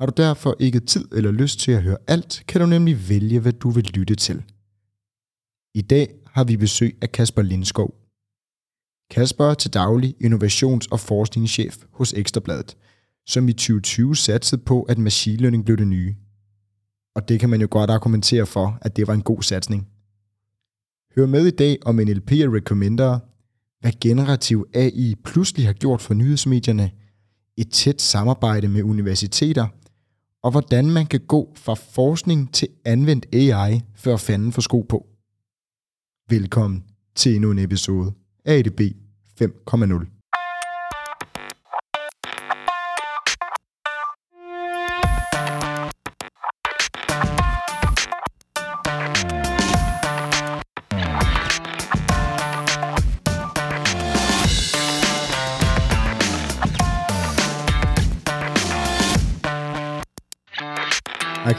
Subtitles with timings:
[0.00, 3.40] Har du derfor ikke tid eller lyst til at høre alt, kan du nemlig vælge,
[3.40, 4.42] hvad du vil lytte til.
[5.74, 7.94] I dag har vi besøg af Kasper Lindskov.
[9.10, 12.76] Kasper er til daglig innovations- og forskningschef hos Ekstrabladet,
[13.26, 16.14] som i 2020 satsede på, at machine learning blev det nye.
[17.14, 19.88] Og det kan man jo godt argumentere for, at det var en god satsning.
[21.16, 23.18] Hør med i dag om NLP og recommender,
[23.80, 26.90] hvad generativ AI pludselig har gjort for nyhedsmedierne,
[27.56, 29.66] et tæt samarbejde med universiteter–
[30.42, 35.06] og hvordan man kan gå fra forskning til anvendt AI, før fanden får sko på.
[36.28, 38.12] Velkommen til endnu en episode
[38.44, 38.80] af ADB
[39.42, 40.19] 5.0.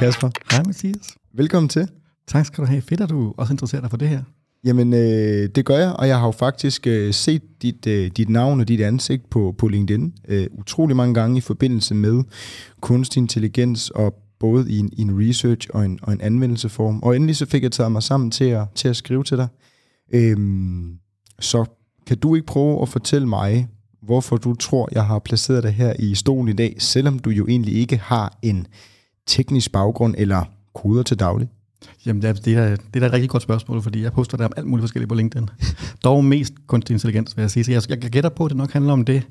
[0.01, 0.29] Kasper.
[0.51, 1.17] Hej Mathias.
[1.33, 1.87] Velkommen til.
[2.27, 2.81] Tak skal du have.
[2.81, 4.23] Fedt, at du også interesserer dig for det her.
[4.63, 8.29] Jamen, øh, det gør jeg, og jeg har jo faktisk øh, set dit, øh, dit
[8.29, 12.23] navn og dit ansigt på, på LinkedIn øh, utrolig mange gange i forbindelse med
[12.81, 16.99] kunstig intelligens, og både i en, i en research og en, og en anvendelseform.
[17.03, 19.47] Og endelig så fik jeg taget mig sammen til at, til at skrive til dig.
[20.13, 20.93] Øhm,
[21.39, 21.65] så
[22.07, 23.67] kan du ikke prøve at fortælle mig,
[24.01, 27.47] hvorfor du tror, jeg har placeret dig her i stolen i dag, selvom du jo
[27.47, 28.67] egentlig ikke har en
[29.27, 30.43] teknisk baggrund eller
[30.75, 31.49] koder til daglig?
[32.05, 34.45] Jamen, det er, det, er, det er et rigtig godt spørgsmål, fordi jeg poster der
[34.45, 35.49] om alt muligt forskelligt på LinkedIn.
[36.03, 37.63] Dog mest kunstig intelligens, vil jeg sige.
[37.63, 39.23] Så jeg, jeg gætter på, at det nok handler om det.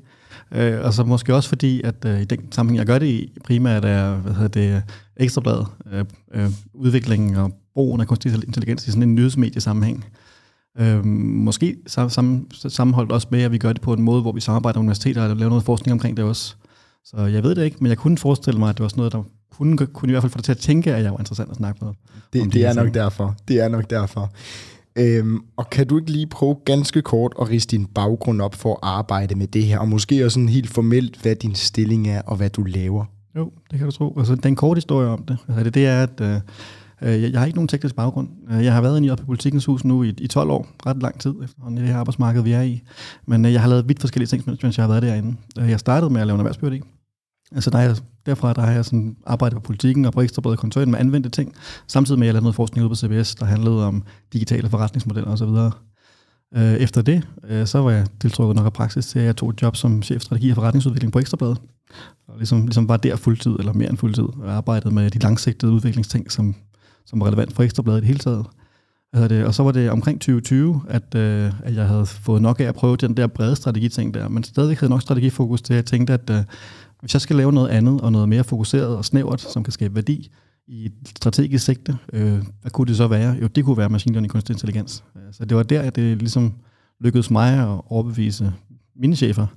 [0.51, 3.31] Øh, og så måske også fordi, at øh, i den sammenhæng, jeg gør det i,
[3.43, 4.83] primært er, hvad hedder det,
[5.17, 10.05] ekstrabladet, øh, øh, udviklingen og brugen af kunstig intelligens i sådan en nyhedsmediesammenhæng.
[10.79, 12.09] Øh, måske sam,
[12.51, 15.29] sammenholdt også med, at vi gør det på en måde, hvor vi samarbejder med universiteter
[15.29, 16.55] og laver noget forskning omkring det også.
[17.05, 19.13] Så jeg ved det ikke, men jeg kunne forestille mig, at det var sådan noget,
[19.13, 21.49] der kunne, kunne i hvert fald få dig til at tænke, at jeg var interessant
[21.49, 21.93] at snakke med.
[22.33, 23.35] Det, det, det er nok derfor.
[23.47, 24.31] Det er nok derfor.
[24.95, 28.73] Øhm, og kan du ikke lige prøve ganske kort at riste din baggrund op for
[28.73, 32.21] at arbejde med det her, og måske også sådan helt formelt, hvad din stilling er,
[32.21, 33.05] og hvad du laver?
[33.35, 34.15] Jo, det kan du tro.
[34.17, 36.41] Altså, den korte historie om det, altså, det, det er, at øh,
[37.01, 38.27] jeg, jeg har ikke nogen teknisk baggrund.
[38.51, 41.19] Øh, jeg har været inde i Politikens Hus nu i, i 12 år, ret lang
[41.19, 42.81] tid efterhånden i det her arbejdsmarked, vi er i.
[43.25, 45.35] Men øh, jeg har lavet vidt forskellige ting, mens jeg har været derinde.
[45.59, 46.81] Øh, jeg startede med at lave en erhvervsbyrde
[47.55, 47.95] Altså der er,
[48.25, 51.55] derfra der har jeg sådan arbejdet på politikken og på ekstrabladet kontoren med anvendte ting,
[51.87, 54.03] samtidig med at jeg lavede noget forskning ude på CBS, der handlede om
[54.33, 55.71] digitale forretningsmodeller osv.
[56.55, 59.49] Øh, efter det, øh, så var jeg tiltrukket nok af praksis til, at jeg tog
[59.49, 61.61] et job som chef strategi og forretningsudvikling på Ekstrabladet.
[62.27, 65.71] Og ligesom, ligesom var der fuldtid, eller mere end fuldtid, og arbejdede med de langsigtede
[65.71, 66.55] udviklingsting, som,
[67.05, 68.45] som var relevant for Ekstrabladet i det hele taget.
[69.13, 72.63] Det, og så var det omkring 2020, at, øh, at jeg havde fået nok af
[72.63, 75.85] at prøve den der brede strategiting der, men stadig havde nok strategifokus til, at jeg
[75.85, 76.43] tænkte, at øh,
[77.01, 79.95] hvis jeg skal lave noget andet og noget mere fokuseret og snævert, som kan skabe
[79.95, 80.31] værdi
[80.67, 83.37] i et strategisk sigte, øh, hvad kunne det så være?
[83.41, 85.03] Jo, det kunne være machine learning kunstig intelligens.
[85.15, 86.53] Øh, så det var der, at det ligesom
[86.99, 88.53] lykkedes mig at overbevise
[88.95, 89.47] mine chefer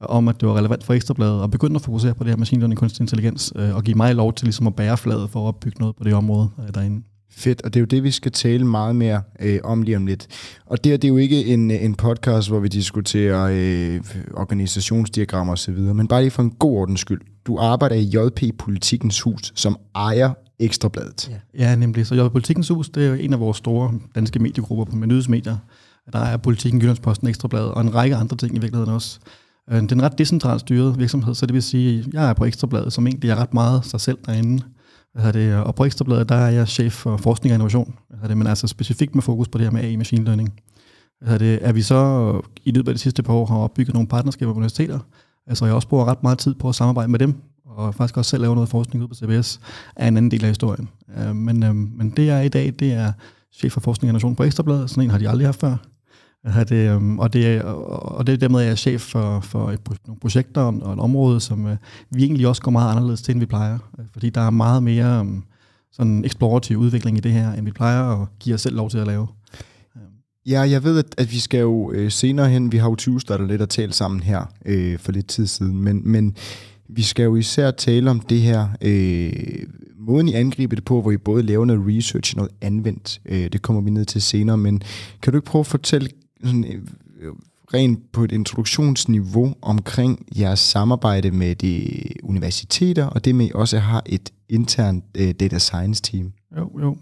[0.00, 2.60] om, at det var relevant for Ekstrabladet at begynde at fokusere på det her machine
[2.60, 5.56] learning kunstig intelligens øh, og give mig lov til ligesom at bære fladet for at
[5.56, 7.02] bygge noget på det område øh, derinde.
[7.30, 10.06] Fedt, og det er jo det, vi skal tale meget mere øh, om lige om
[10.06, 10.26] lidt.
[10.66, 14.00] Og det, det er jo ikke en, øh, en podcast, hvor vi diskuterer øh,
[14.34, 17.20] organisationsdiagrammer osv., men bare lige for en god ordens skyld.
[17.46, 21.30] Du arbejder i JP Politikens Hus, som ejer Ekstrabladet.
[21.30, 22.06] Ja, ja nemlig.
[22.06, 25.56] Så JP Politikens Hus, det er jo en af vores store danske mediegrupper på nyhedsmedier.
[26.12, 29.18] Der er Politiken, Jyllandsposten, Ekstrabladet og en række andre ting i virkeligheden også.
[29.70, 32.32] Øh, det er en ret decentralt styret virksomhed, så det vil sige, at jeg er
[32.32, 34.62] på Ekstrabladet, som egentlig er ret meget sig selv derinde.
[35.14, 38.36] Hvad det, og på Ekstrabladet, der er jeg chef for forskning og innovation, hvad det,
[38.36, 40.60] men altså specifikt med fokus på det her med AI machine learning.
[41.20, 42.32] Hvad det, er vi så
[42.64, 44.98] i løbet af de sidste par år har opbygget nogle partnerskaber med universiteter,
[45.46, 47.34] altså jeg også bruger ret meget tid på at samarbejde med dem,
[47.66, 49.60] og faktisk også selv lave noget forskning ud på CBS,
[49.96, 50.88] er en anden del af historien.
[51.18, 53.12] Øh, men, øh, men det er i dag, det er
[53.52, 55.76] chef for forskning og innovation på Ekstrabladet, sådan en har de aldrig haft før.
[56.68, 59.80] Det, øhm, og, det, og det er dermed, at jeg er chef for, for et,
[60.06, 61.72] nogle projekter og et område, som uh,
[62.10, 63.78] vi egentlig også går meget anderledes til, end vi plejer.
[63.98, 65.44] Øh, fordi der er meget mere um,
[65.92, 68.98] sådan eksplorativ udvikling i det her, end vi plejer at give os selv lov til
[68.98, 69.26] at lave.
[69.96, 70.04] Øhm.
[70.46, 73.20] Ja, jeg ved, at, at vi skal jo øh, senere hen, vi har jo 20
[73.20, 76.36] startet lidt og talt sammen her øh, for lidt tid siden, men, men
[76.90, 79.32] Vi skal jo især tale om det her, øh,
[79.98, 83.20] måden I angriber det på, hvor I både laver noget research og noget anvendt.
[83.26, 84.82] Øh, det kommer vi ned til senere, men
[85.22, 86.08] kan du ikke prøve at fortælle
[86.44, 86.80] sådan, øh,
[87.20, 87.32] øh,
[87.74, 93.52] rent på et introduktionsniveau omkring jeres samarbejde med de universiteter, og det med, at I
[93.54, 96.32] også har et internt øh, data science team?
[96.56, 96.96] Jo, jo.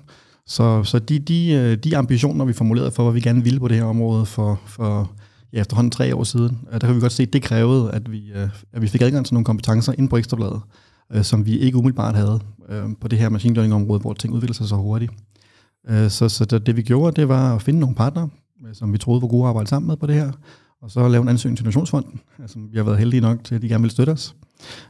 [0.47, 3.69] Så, så de, de, øh, de ambitioner, vi formulerede for, hvad vi gerne ville på
[3.69, 5.13] det her område for, for
[5.53, 8.33] ja, efterhånden tre år siden, der kan vi godt se, at det krævede, at vi,
[8.73, 10.61] at vi fik adgang til nogle kompetencer ind på Ekstrabladet,
[11.23, 12.41] som vi ikke umiddelbart havde
[13.01, 15.13] på det her machine learning-område, hvor ting udvikler sig så hurtigt.
[16.09, 18.29] Så, så det, vi gjorde, det var at finde nogle partnere,
[18.73, 20.33] som vi troede var gode at arbejde sammen med på det her,
[20.83, 23.63] og så lave en ansøgning til Nationsfonden, som vi har været heldige nok til, at
[23.63, 24.37] de gerne vil støtte os.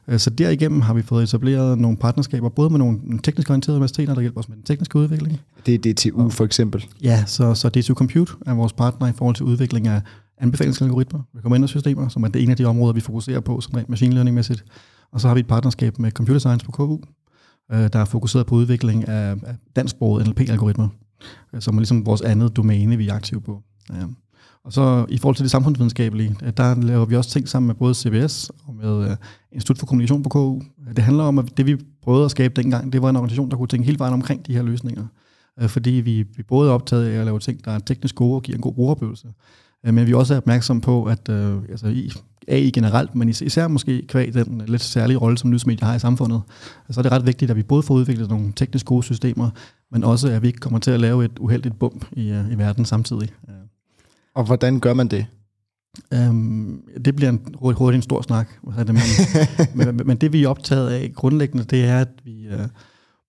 [0.08, 4.14] Øh, så derigennem har vi fået etableret nogle partnerskaber, både med nogle teknisk orienterede universiteter,
[4.14, 5.40] der hjælper os med den tekniske udvikling.
[5.66, 6.86] Det er DTU for eksempel?
[7.02, 10.02] Ja, så, så DTU Compute er vores partner i forhold til udvikling af
[10.38, 14.14] anbefalingsalgoritmer, rekommendersystemer, som er det ene af de områder, vi fokuserer på, som rent machine
[14.14, 14.64] learning-mæssigt.
[15.12, 16.98] Og så har vi et partnerskab med Computer Science på KU,
[17.72, 19.36] øh, der er fokuseret på udvikling af,
[19.76, 20.88] dansksproget NLP-algoritmer,
[21.60, 23.62] som er ligesom vores andet domæne, vi er aktive på.
[23.90, 24.04] Ja.
[24.66, 27.74] Og så i forhold til det samfundsvidenskabelige, øh, der laver vi også ting sammen med
[27.74, 29.16] både CBS og med øh,
[29.52, 30.60] Institut for Kommunikation på KU.
[30.88, 33.50] Øh, det handler om, at det vi prøvede at skabe dengang, det var en organisation,
[33.50, 35.06] der kunne tænke hele vejen omkring de her løsninger.
[35.66, 38.42] Fordi vi, vi både er optaget af at lave ting, der er teknisk gode og
[38.42, 39.28] giver en god brugeroplevelse.
[39.84, 42.10] Men vi også er opmærksom på, at altså, i
[42.48, 46.42] AI generelt, men især måske kvæg den lidt særlige rolle, som nyhedsmedier har i samfundet,
[46.90, 49.50] så er det ret vigtigt, at vi både får udviklet nogle teknisk gode systemer,
[49.92, 52.58] men også at vi ikke kommer til at lave et uheldigt bump i, uh, i
[52.58, 53.28] verden samtidig.
[54.34, 55.26] Og hvordan gør man det?
[56.28, 58.48] Um, det bliver en, hurtigt, hurtigt en stor snak.
[58.78, 58.94] Det,
[59.74, 62.66] men, men, men det vi er optaget af grundlæggende, det er, at vi uh,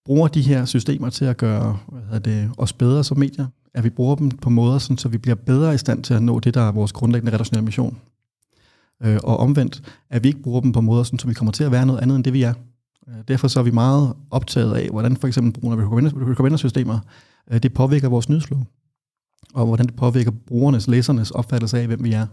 [0.06, 1.78] bruger de her systemer til at gøre
[2.10, 3.48] hvad det, os bedre som medier.
[3.74, 6.24] At vi bruger dem på måder, sådan, så vi bliver bedre i stand til at
[6.24, 7.98] nå det, der er vores grundlæggende redaktionelle mission.
[9.06, 11.64] Uh, og omvendt, at vi ikke bruger dem på måder, sådan, så vi kommer til
[11.64, 12.54] at være noget andet end det, vi er.
[13.08, 17.00] Uh, derfor så er vi meget optaget af, hvordan for eksempel brugen af recommender-systemer,
[17.52, 18.64] uh, det påvirker vores nyhedsflow
[19.54, 22.28] og hvordan det påvirker brugernes, læsernes opfattelse af, hvem vi er.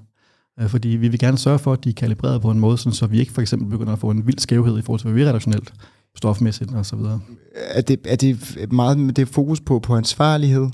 [0.60, 3.06] Øh, fordi vi vil gerne sørge for, at de er kalibreret på en måde, så
[3.06, 5.22] vi ikke for eksempel begynder at få en vild skævhed i forhold til, hvad vi
[5.22, 5.72] er redaktionelt,
[6.16, 7.20] stofmæssigt og så videre.
[7.54, 10.68] Er det, er det meget med det fokus på, på ansvarlighed?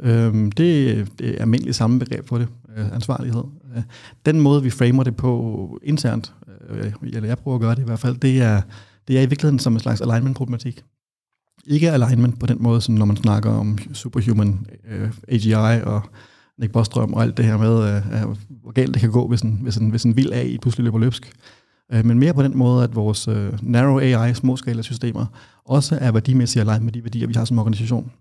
[0.00, 3.42] Øhm, det, det er almindeligt samme begreb for det, øh, ansvarlighed.
[4.26, 6.34] Den måde, vi framer det på internt,
[6.70, 8.62] øh, eller jeg prøver at gøre det i hvert fald, det er,
[9.08, 10.84] det er i virkeligheden som en slags alignment-problematik
[11.66, 15.52] ikke alignment på den måde, som når man snakker om superhuman øh, AGI
[15.84, 16.02] og
[16.58, 19.58] Nick Bostrøm og alt det her med, øh, hvor galt det kan gå, hvis en,
[19.62, 21.32] hvis en, hvis en vild AI pludselig løber løbsk.
[21.90, 23.28] Men mere på den måde, at vores
[23.62, 25.26] narrow AI, småskala systemer,
[25.64, 28.12] også er værdimæssigt aligned med de værdier, vi har som organisation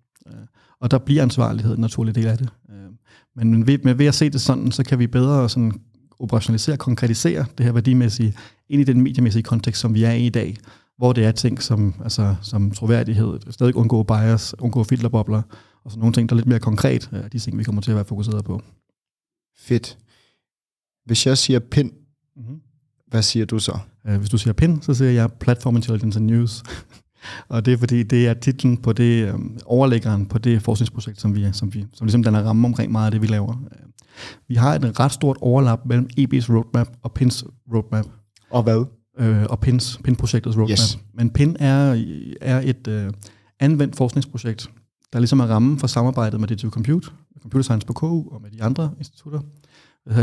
[0.82, 2.50] og der bliver ansvarlighed en naturlig del af det.
[2.70, 2.94] Uh,
[3.36, 5.74] men ved, med ved at se det sådan, så kan vi bedre sådan
[6.20, 8.34] operationalisere, konkretisere det her værdimæssige
[8.70, 10.58] ind i den mediemæssige kontekst, som vi er i i dag,
[10.98, 15.42] hvor det er ting som, altså, som troværdighed, stadig undgå bias, undgå filterbobler,
[15.84, 17.92] og sådan nogle ting, der er lidt mere konkret, er de ting, vi kommer til
[17.92, 18.62] at være fokuseret på.
[19.58, 19.98] Fedt.
[21.06, 21.92] Hvis jeg siger PIN,
[22.36, 22.62] mm-hmm.
[23.08, 23.80] hvad siger du så?
[24.10, 26.64] Uh, hvis du siger PIN, så siger jeg Platform Intelligence and News.
[27.48, 31.36] og det er fordi, det er titlen på det, um, overlæggeren på det forskningsprojekt, som
[31.36, 33.54] vi, som vi som ligesom danner ramme omkring meget af det, vi laver.
[33.54, 33.90] Uh,
[34.48, 37.44] vi har et ret stort overlap mellem EB's roadmap og PINs
[37.74, 38.06] roadmap.
[38.50, 38.86] Og hvad?
[39.20, 40.70] øh, og PINs, PIN-projektets roadmap.
[40.70, 41.00] Yes.
[41.14, 42.04] Men PIN er,
[42.42, 43.14] er et øh,
[43.60, 44.70] anvendt forskningsprojekt,
[45.14, 47.10] der ligesom er rammen for samarbejdet med DTU Compute,
[47.42, 49.40] Computer Science på KU og med de andre institutter.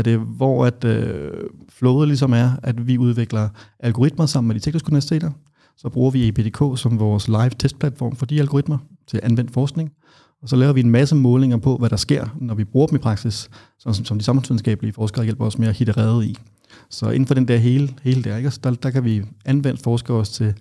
[0.05, 1.31] Det, hvor at øh,
[1.69, 3.49] flowet ligesom er, at vi udvikler
[3.79, 5.31] algoritmer sammen med de tekniske universiteter.
[5.77, 8.77] Så bruger vi EPDK som vores live testplatform for de algoritmer
[9.07, 9.91] til anvendt forskning.
[10.41, 12.95] Og så laver vi en masse målinger på, hvad der sker, når vi bruger dem
[12.95, 13.49] i praksis,
[13.79, 16.37] som, som de samfundsvidenskabelige forskere hjælper os med at hitte redde i.
[16.89, 18.51] Så inden for den der hele, hele der, ikke?
[18.63, 20.53] Der, der kan vi anvende forskere os til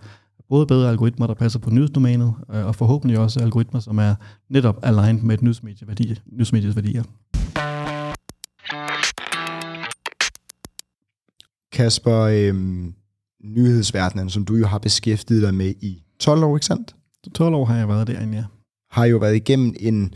[0.48, 4.14] både bedre algoritmer, der passer på nyhedsdomænet, øh, og forhåbentlig også algoritmer, som er
[4.48, 7.02] netop aligned med et nyhedsmedie værdi, nyhedsmediets værdier.
[11.72, 12.84] Kasper, øh,
[13.44, 16.94] nyhedsverdenen, som du jo har beskæftiget dig med i 12 år, ikke sandt?
[17.34, 18.44] 12 år har jeg været derinde, ja.
[18.90, 20.14] Har jo været igennem en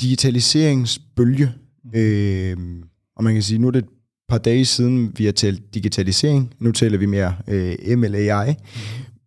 [0.00, 1.52] digitaliseringsbølge,
[1.84, 1.90] mm.
[1.94, 2.82] øhm,
[3.16, 3.88] og man kan sige, nu er det et
[4.28, 6.54] par dage siden, vi har talt digitalisering.
[6.58, 8.50] Nu taler vi mere øh, MLAI.
[8.50, 8.56] Mm.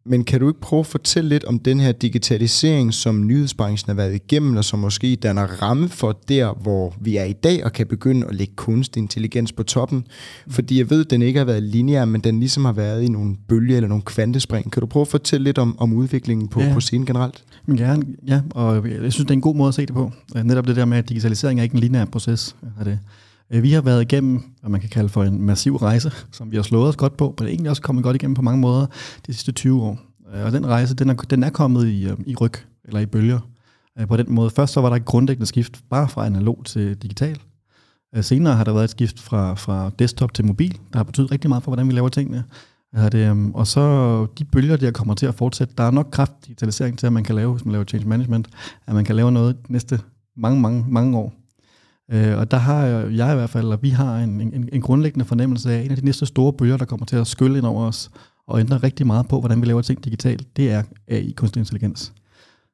[0.09, 3.95] Men kan du ikke prøve at fortælle lidt om den her digitalisering, som nyhedsbranchen har
[3.95, 7.73] været igennem, og som måske danner ramme for der, hvor vi er i dag, og
[7.73, 10.07] kan begynde at lægge kunstig intelligens på toppen?
[10.47, 13.07] Fordi jeg ved, at den ikke har været lineær, men den ligesom har været i
[13.07, 14.71] nogle bølger eller nogle kvantespring.
[14.71, 16.73] Kan du prøve at fortælle lidt om, om udviklingen på, ja.
[16.73, 17.43] på scenen generelt?
[17.77, 20.11] Gerne, ja, og jeg synes, det er en god måde at se det på.
[20.43, 22.55] Netop det der med, at digitalisering er ikke en lineær proces.
[22.79, 22.99] Er det
[23.53, 26.55] Øh, vi har været igennem, hvad man kan kalde for en massiv rejse, som vi
[26.55, 28.85] har slået os godt på, men egentlig også kommet godt igennem på mange måder
[29.27, 29.99] de sidste 20 år.
[30.33, 32.53] Øh, og den rejse, den er, den er kommet i, øh, i ryg,
[32.85, 33.39] eller i bølger.
[34.07, 34.49] På den måde.
[34.49, 37.39] Først så var der et grundlæggende skift, bare fra analog til digital.
[38.21, 41.49] Senere har der været et skift fra, fra desktop til mobil, der har betydet rigtig
[41.49, 42.43] meget for, hvordan vi laver tingene.
[42.95, 45.73] Ja, det, øhm, og så de bølger, der kommer til at fortsætte.
[45.77, 48.47] Der er nok kraft digitalisering til, at man kan lave, hvis man laver change management,
[48.87, 49.99] at man kan lave noget næste
[50.37, 51.33] mange, mange, mange år.
[52.11, 55.25] Øh, og der har jeg i hvert fald, og vi har en, en, en grundlæggende
[55.25, 57.65] fornemmelse af, at en af de næste store bølger, der kommer til at skylle ind
[57.65, 58.09] over os,
[58.47, 62.13] og ændre rigtig meget på, hvordan vi laver ting digitalt, det er AI, kunstig intelligens.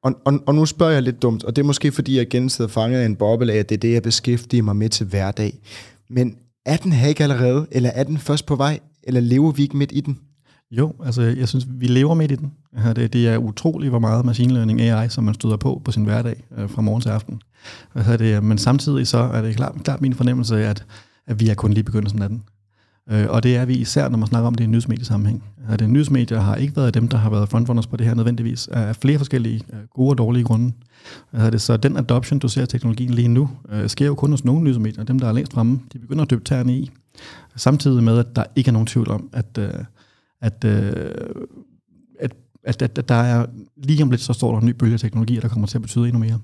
[0.02, 2.48] Og, og, og nu spørger jeg lidt dumt, og det er måske fordi, jeg igen
[2.48, 5.06] sidder fanget af en boble af, at det er det, jeg beskæftiger mig med til
[5.06, 5.58] hverdag.
[6.10, 9.62] Men er den her ikke allerede, eller er den først på vej, eller lever vi
[9.62, 10.18] ikke midt i den?
[10.70, 12.52] Jo, altså jeg synes, vi lever midt i den.
[12.96, 16.04] Det, det er utroligt, hvor meget machine learning AI, som man støder på på sin
[16.04, 17.40] hverdag øh, fra morgen til aften.
[17.94, 20.84] Det, men samtidig så er det klart, klart min fornemmelse, at,
[21.26, 22.42] at vi er kun lige begyndelsen af den.
[23.10, 25.44] Øh, og det er vi især, når man snakker om det i nyhedsmediesammenhæng.
[25.78, 28.96] Det nyhedsmedier har ikke været dem, der har været frontrunners på det her nødvendigvis, af
[28.96, 30.72] flere forskellige øh, gode og dårlige grunde.
[31.32, 34.44] Det, så den adoption, du ser af teknologien lige nu, øh, sker jo kun hos
[34.44, 35.04] nogle nyhedsmedier.
[35.04, 36.90] Dem, der er længst fremme, de begynder at dybe tæerne i.
[37.56, 39.70] Samtidig med, at der ikke er nogen tvivl om, at, øh,
[40.40, 41.14] at, øh,
[42.20, 44.94] at, at, at, at der er lige om lidt, så står der en ny bølge
[44.94, 46.40] af teknologier, der kommer til at betyde endnu mere.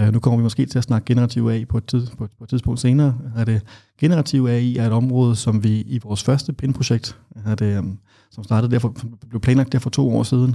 [0.00, 2.44] Uh, nu kommer vi måske til at snakke generativ AI på et, tid, på, på
[2.44, 3.18] et tidspunkt senere.
[3.36, 3.62] Er det,
[4.00, 7.98] generativ AI er et område, som vi i vores første PIN-projekt, er det, um,
[8.30, 8.96] som startede derfor,
[9.28, 10.54] blev planlagt der for to år siden,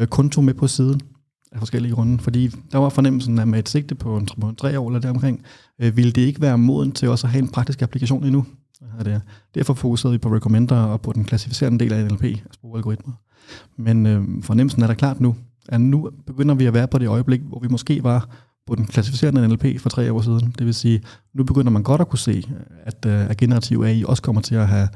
[0.00, 1.00] uh, kun tog med på siden
[1.52, 2.18] af forskellige grunde.
[2.18, 5.00] Fordi der var fornemmelsen, at med et sigte på en, på en tre år eller
[5.00, 5.42] deromkring,
[5.84, 8.44] uh, ville det ikke være moden til også at have en praktisk applikation endnu.
[8.98, 9.22] Er det,
[9.54, 13.12] derfor fokuserede vi på recommender og på den klassificerende del af NLP, altså algoritmer.
[13.76, 15.36] Men øh, fornemmelsen er da klart nu,
[15.68, 18.28] at nu begynder vi at være på det øjeblik, hvor vi måske var
[18.66, 20.54] på den klassificerende NLP for tre år siden.
[20.58, 21.02] Det vil sige,
[21.34, 22.42] nu begynder man godt at kunne se,
[22.82, 24.88] at, øh, at generativ AI også kommer til at have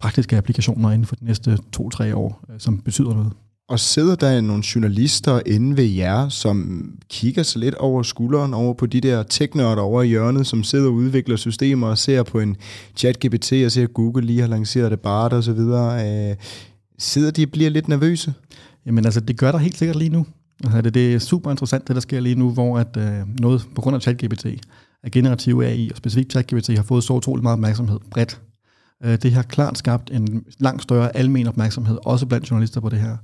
[0.00, 3.32] praktiske applikationer inden for de næste to-tre år, øh, som betyder noget.
[3.72, 8.74] Og sidder der nogle journalister inde ved jer, som kigger sig lidt over skulderen over
[8.74, 12.40] på de der teknørder over i hjørnet, som sidder og udvikler systemer og ser på
[12.40, 12.56] en
[12.96, 16.08] chat-GPT og ser, at Google lige har lanceret det bare og så videre.
[16.30, 16.36] Øh,
[16.98, 18.34] sidder de og bliver lidt nervøse?
[18.86, 20.26] Jamen altså, det gør der helt sikkert lige nu.
[20.64, 23.68] Altså, det, det er super interessant, det der sker lige nu, hvor at, øh, noget
[23.74, 24.46] på grund af ChatGPT,
[25.02, 28.40] at generativ AI og specifikt ChatGPT har fået så utrolig meget opmærksomhed bredt.
[29.04, 33.00] Øh, det har klart skabt en langt større almen opmærksomhed, også blandt journalister på det
[33.00, 33.16] her.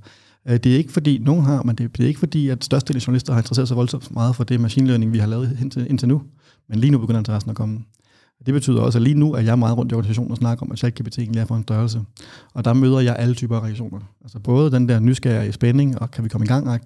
[0.47, 3.07] Øh, det er ikke fordi, nogen har, men det er ikke fordi, at størstedelen af
[3.07, 6.07] journalister har interesseret sig voldsomt meget for det machine learning, vi har lavet indtil, indtil
[6.07, 6.21] nu.
[6.69, 7.79] Men lige nu begynder interessen at komme.
[8.45, 10.71] Det betyder også, at lige nu er jeg meget rundt i organisationen og snakker om,
[10.71, 12.01] at ChatGPT egentlig er for en størrelse.
[12.53, 13.99] Og der møder jeg alle typer af reaktioner.
[14.21, 16.79] Altså både den der nysgerrige spænding, og kan vi komme i gang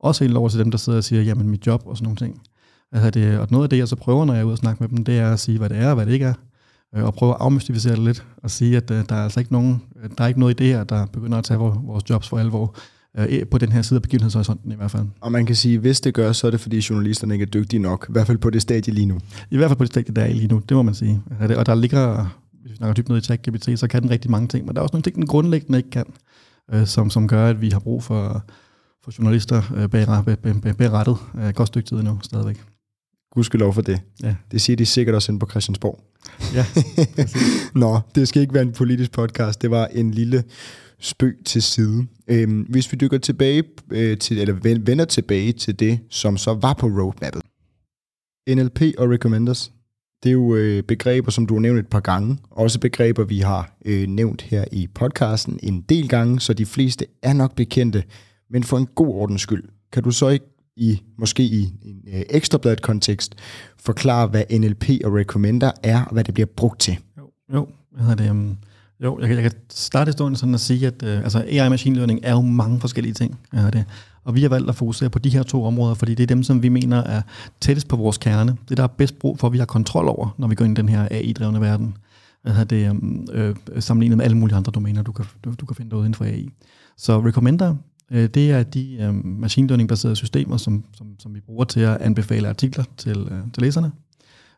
[0.00, 2.16] også helt over til dem, der sidder og siger, jamen mit job og sådan nogle
[2.16, 2.40] ting.
[2.92, 4.82] Altså det, og noget af det, jeg så prøver, når jeg er ude og snakke
[4.82, 6.34] med dem, det er at sige, hvad det er og hvad det ikke er.
[6.96, 9.52] Øh, og prøve at afmystificere det lidt, og sige, at øh, der er altså ikke
[9.52, 9.82] nogen,
[10.18, 12.76] der er ikke noget i det her, der begynder at tage vores jobs for alvor
[13.18, 15.06] øh, på den her side af begivenhedshorisonten i hvert fald.
[15.20, 17.80] Og man kan sige, hvis det gør, så er det fordi journalisterne ikke er dygtige
[17.80, 19.18] nok, i hvert fald på det stadie lige nu.
[19.50, 21.22] I hvert fald på det stadie, der er lige nu, det må man sige.
[21.56, 22.26] Og der ligger,
[22.62, 24.80] hvis vi snakker dybt ned i ChatGPT, så kan den rigtig mange ting, men der
[24.80, 26.04] er også nogle ting, den grundlæggende ikke kan,
[26.84, 28.44] som, som gør, at vi har brug for
[29.04, 30.06] for journalister øh, bag,
[30.42, 31.16] bag, bag rettet.
[31.38, 32.71] Øh, godt stykke tid endnu stadigvæk.
[33.52, 34.00] Lov for det.
[34.22, 34.34] Ja.
[34.50, 36.00] Det siger de sikkert også inde på Christiansborg.
[36.54, 36.66] Ja,
[37.80, 39.62] Nå, det skal ikke være en politisk podcast.
[39.62, 40.44] Det var en lille
[41.00, 42.06] spøg til side.
[42.28, 46.72] Øhm, hvis vi dykker tilbage øh, til, eller vender tilbage til det, som så var
[46.72, 47.42] på roadmappet.
[48.48, 49.72] NLP og recommenders,
[50.22, 52.38] det er jo øh, begreber, som du har nævnt et par gange.
[52.50, 57.06] Også begreber, vi har øh, nævnt her i podcasten en del gange, så de fleste
[57.22, 58.04] er nok bekendte.
[58.50, 62.22] Men for en god ordens skyld, kan du så ikke i måske i en øh,
[62.30, 63.34] ekstrabladet kontekst
[63.78, 66.98] forklare, hvad NLP og recommender er, og hvad det bliver brugt til?
[67.18, 67.68] Jo, jo.
[67.92, 68.56] Hvad hedder det, um,
[69.04, 71.96] jo jeg, kan, jeg kan starte historien sådan at sige, at øh, altså AI machine
[71.96, 73.38] learning er jo mange forskellige ting.
[73.52, 73.84] Hvad det.
[74.24, 76.42] Og vi har valgt at fokusere på de her to områder, fordi det er dem,
[76.42, 77.22] som vi mener er
[77.60, 78.56] tættest på vores kerne.
[78.68, 80.78] Det, der er bedst brug for, at vi har kontrol over, når vi går ind
[80.78, 81.96] i den her AI-drevne verden.
[82.42, 85.76] Hvad det, um, øh, sammenlignet med alle mulige andre domæner, du kan, du, du kan
[85.76, 86.48] finde ud inden for AI.
[86.96, 87.76] Så recommender
[88.12, 91.96] Øh, det er de øh, machine learning-baserede systemer, som, som, som vi bruger til at
[92.00, 93.92] anbefale artikler til, øh, til læserne.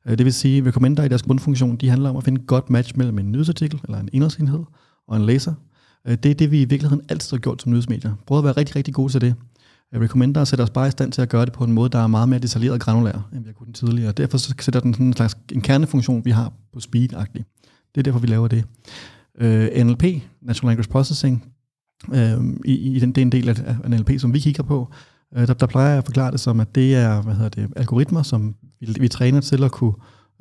[0.07, 2.47] Øh, det vil sige, at recommender i deres grundfunktion, de handler om at finde et
[2.47, 4.61] godt match mellem en nyhedsartikel, eller en indholdsenhed,
[5.09, 5.55] og en læser.
[6.07, 8.15] Øh, det er det, vi i virkeligheden altid har gjort som nyhedsmedier.
[8.27, 9.35] Prøv at være rigtig, rigtig gode til det.
[9.95, 11.99] Øh, recommender sætter os bare i stand til at gøre det på en måde, der
[11.99, 14.13] er meget mere detaljeret og granulær, end vi har kunnet tidligere.
[14.13, 17.43] Derfor så sætter den sådan en slags en kernefunktion, vi har på speed -agtig.
[17.95, 18.65] Det er derfor, vi laver det.
[19.39, 20.05] Øh, NLP,
[20.43, 21.54] Natural Language Processing,
[22.13, 23.57] øh, i, i den, det en del af
[23.89, 24.89] NLP, som vi kigger på.
[25.37, 27.69] Øh, der, der plejer jeg at forklare det som, at det er hvad hedder det,
[27.77, 29.93] algoritmer, som vi, vi træner til at kunne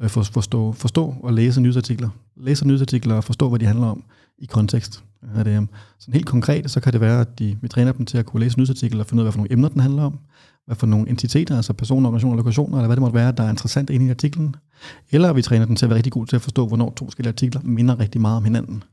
[0.02, 2.10] øh, for, forstå, forstå og læse nyhedsartikler.
[2.38, 4.04] Læse nyhedsartikler og forstå, hvad de handler om
[4.38, 5.04] i kontekst.
[5.36, 5.68] Er det, øhm,
[6.00, 8.40] sådan helt konkret, så kan det være, at de, vi træner dem til at kunne
[8.40, 10.20] læse nyhedsartikler og finde ud af, hvad for nogle emner den handler om,
[10.66, 13.50] hvad for nogle entiteter, altså personer, organisationer, lokationer, eller hvad det måtte være, der er
[13.50, 14.56] interessant inde i artiklen.
[15.12, 17.32] Eller vi træner den til at være rigtig god til at forstå, hvornår to forskellige
[17.32, 18.84] artikler minder rigtig meget om hinanden.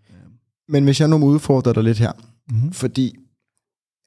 [0.68, 2.12] Men hvis jeg nu udfordrer dig lidt her,
[2.50, 2.72] mm-hmm.
[2.72, 3.16] fordi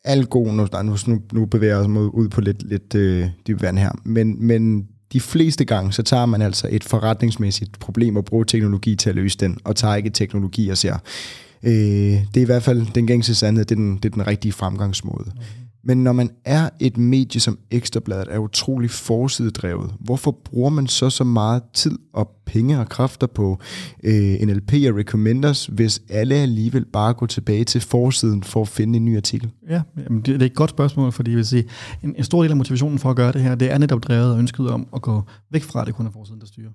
[0.04, 0.68] al god, nu,
[1.08, 4.88] nu, nu bevæger jeg mig ud på lidt, lidt øh, dyb vand her, men, men
[5.13, 9.16] de fleste gange, så tager man altså et forretningsmæssigt problem og bruger teknologi til at
[9.16, 10.98] løse den, og tager ikke teknologi og siger,
[11.63, 14.28] øh, det er i hvert fald den gængse sandhed, det er den, det er den
[14.28, 15.25] rigtige fremgangsmåde.
[15.25, 15.62] Mm-hmm.
[15.86, 21.10] Men når man er et medie som Ekstrabladet, er utrolig forsidedrevet, hvorfor bruger man så
[21.10, 23.60] så meget tid og penge og kræfter på
[24.04, 28.98] øh, NLP og recommenders, hvis alle alligevel bare går tilbage til forsiden for at finde
[28.98, 29.52] en ny artikel?
[29.70, 31.63] Ja, jamen det, det er et godt spørgsmål, fordi jeg vil sige,
[32.04, 34.34] en, en stor del af motivationen for at gøre det her, det er netop drevet
[34.34, 36.70] og ønsket om at gå væk fra, at det kun er forsiden, der styrer.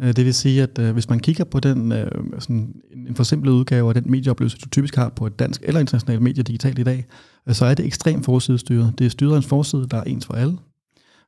[0.00, 2.74] Øh, det vil sige, at øh, hvis man kigger på den øh, sådan
[3.08, 6.42] en forsimplet udgave af den medieoplevelse, du typisk har på et dansk eller internationalt medie
[6.42, 7.06] digitalt i dag,
[7.48, 8.94] Øh, så er det ekstremt forsidestyret.
[8.98, 10.58] Det er styret forside, der er ens for alle,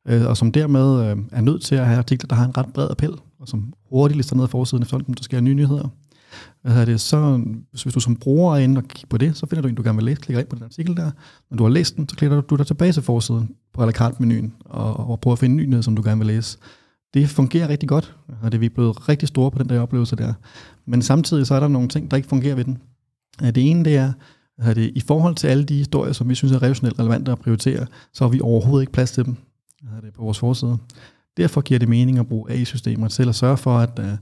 [0.09, 2.73] øh, og som dermed øh, er nødt til at have artikler, der har en ret
[2.75, 5.89] bred appel, og som hurtigt lister ned af forsiden, efter der sker nye nyheder.
[6.63, 9.63] Hvad det, så, hvis du som bruger er inde og kigger på det, så finder
[9.63, 11.11] du en, du gerne vil læse, klikker ind på den artikel der.
[11.51, 13.93] Når du har læst den, så klikker du dig tilbage til forsiden på à la
[13.93, 16.59] carte menuen og, og prøver at finde en ny nyhed, som du gerne vil læse
[17.15, 20.17] det fungerer rigtig godt, og det er vi blevet rigtig store på den der oplevelse
[20.17, 20.33] der.
[20.87, 22.79] Men samtidig så er der nogle ting, der ikke fungerer ved den.
[23.41, 24.13] Det ene det er,
[24.59, 27.87] det, i forhold til alle de historier, som vi synes er relationelt relevante at prioritere,
[28.13, 29.37] så har vi overhovedet ikke plads til dem
[30.03, 30.79] det på vores forside.
[31.37, 34.13] Derfor giver det mening at bruge AI-systemer til at sørge for, at, øh,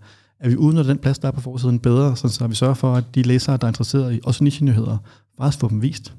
[0.40, 3.04] at vi udnytter den plads, der er på forsiden bedre, så vi sørger for, at
[3.14, 4.98] de læsere, der er interesseret i også niche-nyheder,
[5.38, 6.14] faktisk får dem vist.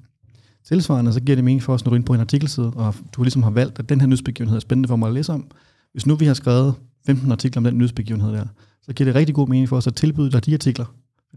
[0.68, 2.96] Tilsvarende så giver det mening for os, når du er inde på en artikelside, og
[3.12, 5.48] du ligesom har valgt, at den her nyhedsbegivenhed er spændende for mig at læse om,
[5.92, 8.46] hvis nu vi har skrevet 15 artikler om den nyhedsbegivenhed der,
[8.82, 10.86] så giver det rigtig god mening for os at tilbyde dig de artikler.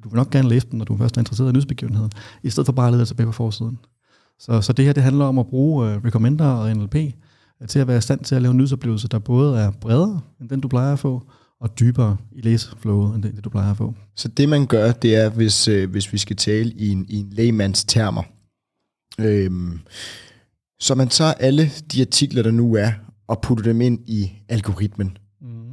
[0.04, 2.10] Du vil nok gerne læse den, når du først er interesseret i nyhedsbegivenheden,
[2.42, 3.78] i stedet for bare at lede tilbage på forsiden.
[4.38, 7.02] Så, så det her det handler om at bruge uh, Recommender og NLP uh,
[7.60, 8.66] øh, til at være i stand til at lave en
[9.10, 11.22] der både er bredere end den, du plejer at få,
[11.60, 13.94] og dybere i læseflowet end det, du plejer at få.
[14.16, 17.16] Så det man gør, det er, hvis, øh, hvis vi skal tale i en, i
[17.16, 18.22] en lægemands termer,
[19.20, 19.50] øh,
[20.80, 22.90] så man tager alle de artikler, der nu er,
[23.28, 25.16] og putter dem ind i algoritmen.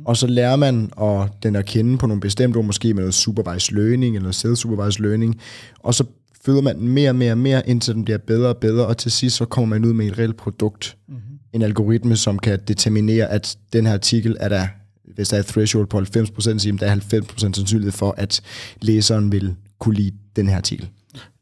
[0.07, 3.13] Og så lærer man at, den at kende på nogle bestemte ord, måske med noget
[3.13, 5.39] supervised learning eller noget self-supervised learning,
[5.79, 6.03] og så
[6.45, 8.97] føder man den mere og mere og mere, indtil den bliver bedre og bedre, og
[8.97, 10.97] til sidst så kommer man ud med et reelt produkt.
[11.07, 11.21] Mm-hmm.
[11.53, 14.67] En algoritme, som kan determinere, at den her artikel er der,
[15.15, 18.41] hvis der er et threshold på 90%, så der er 90% sandsynlighed for, at
[18.81, 20.89] læseren vil kunne lide den her artikel.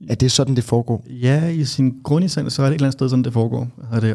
[0.10, 1.06] Er det sådan, det foregår?
[1.10, 3.68] Ja, i sin grundessens, så er det et eller andet sted, sådan det foregår.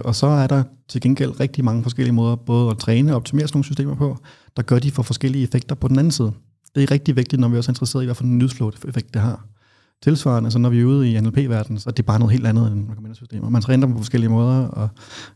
[0.05, 3.49] Og så er der til gengæld rigtig mange forskellige måder, både at træne og optimere
[3.49, 4.19] sådan nogle systemer på,
[4.57, 6.33] der gør de for forskellige effekter på den anden side.
[6.75, 9.23] Det er rigtig vigtigt, når vi også er interesseret i, hvad for en newsflow-effekt det
[9.23, 9.47] har.
[10.03, 12.73] Tilsvarende, så når vi er ude i NLP-verdenen, så er det bare noget helt andet
[12.73, 13.49] end rekommendersystemer.
[13.49, 14.89] Man træner dem på forskellige måder, og,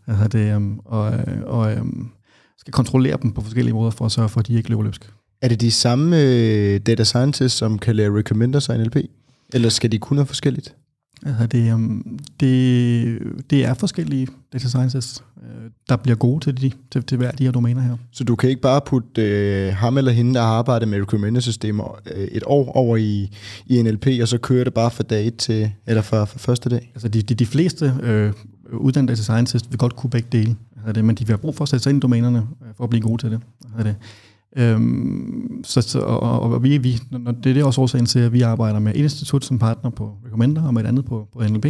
[0.07, 1.12] altså det, um, og,
[1.46, 2.12] og um,
[2.59, 5.12] skal kontrollere dem på forskellige måder, for at sørge for, at de ikke løber løbsk.
[5.42, 8.96] Er det de samme øh, data scientists, som kan lære recommenders og NLP?
[9.53, 10.74] Eller skal de kunne være forskelligt?
[11.27, 13.18] Altså det, um, det,
[13.50, 17.44] det er forskellige data scientists, øh, der bliver gode til, de, til, til hver de
[17.44, 17.96] her domæner her.
[18.11, 22.00] Så du kan ikke bare putte øh, ham eller hende, der har arbejdet med recommender-systemer
[22.14, 23.31] øh, et år over i,
[23.66, 26.70] i NLP, og så kører det bare fra dag et til, eller fra, fra første
[26.70, 26.90] dag?
[26.94, 28.33] Altså de, de, de fleste øh,
[28.72, 31.55] uddannede data scientists vil godt kunne begge dele, altså det, men de vil have brug
[31.55, 33.40] for at sætte sig ind i domænerne øh, for at blive gode til det.
[33.64, 33.96] Altså det.
[34.57, 38.40] Øhm, så, så, og, og vi, vi, det er det også årsagen til, at vi
[38.40, 41.64] arbejder med et institut som partner på Recommender, og med et andet på, på NLP.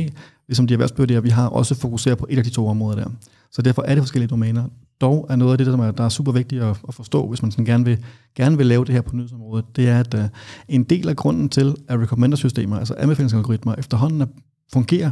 [0.49, 3.11] Ligesom de erhvervsbyrdige, vi har også fokuseret på et af de to områder der.
[3.51, 4.65] Så derfor er det forskellige domæner.
[5.01, 7.43] Dog er noget af det, der er, der er super vigtigt at, at forstå, hvis
[7.43, 8.05] man sådan gerne, vil,
[8.37, 10.21] gerne vil lave det her på nyhedsområdet, det er, at uh,
[10.69, 14.27] en del af grunden til, at recommender-systemer, altså anbefalingsalgoritmer, efterhånden er,
[14.73, 15.11] fungerer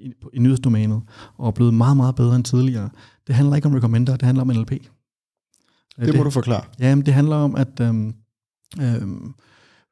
[0.00, 1.00] i, i nyhedsdomænet,
[1.38, 2.90] og er blevet meget, meget bedre end tidligere.
[3.26, 4.72] Det handler ikke om recommender, det handler om NLP.
[5.96, 6.64] Det, det må du forklare.
[6.80, 8.14] Ja, det handler om, at øhm,
[8.80, 9.34] øhm,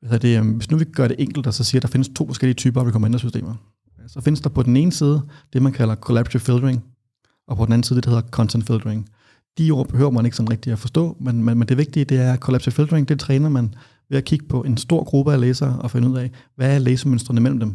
[0.08, 2.10] hvad det, øhm, hvis nu vi gør det enkelt, og så siger, at der findes
[2.16, 3.54] to forskellige typer af recommender-systemer.
[4.06, 6.84] Så findes der på den ene side det, man kalder collaborative filtering,
[7.48, 9.08] og på den anden side det, der hedder content filtering.
[9.58, 12.20] De ord behøver man ikke sådan rigtigt at forstå, men, men, men det vigtige det
[12.20, 13.74] er, at collaborative filtering, det træner man
[14.10, 16.78] ved at kigge på en stor gruppe af læsere og finde ud af, hvad er
[16.78, 17.74] læsemønstrene mellem dem.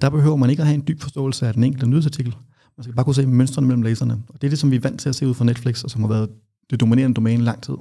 [0.00, 2.36] Der behøver man ikke at have en dyb forståelse af den enkelte nyhedsartikel.
[2.76, 4.22] Man skal bare kunne se mønstrene mellem læserne.
[4.28, 5.90] Og det er det, som vi er vant til at se ud fra Netflix, og
[5.90, 6.28] som har været
[6.70, 7.74] det dominerende domæne lang tid.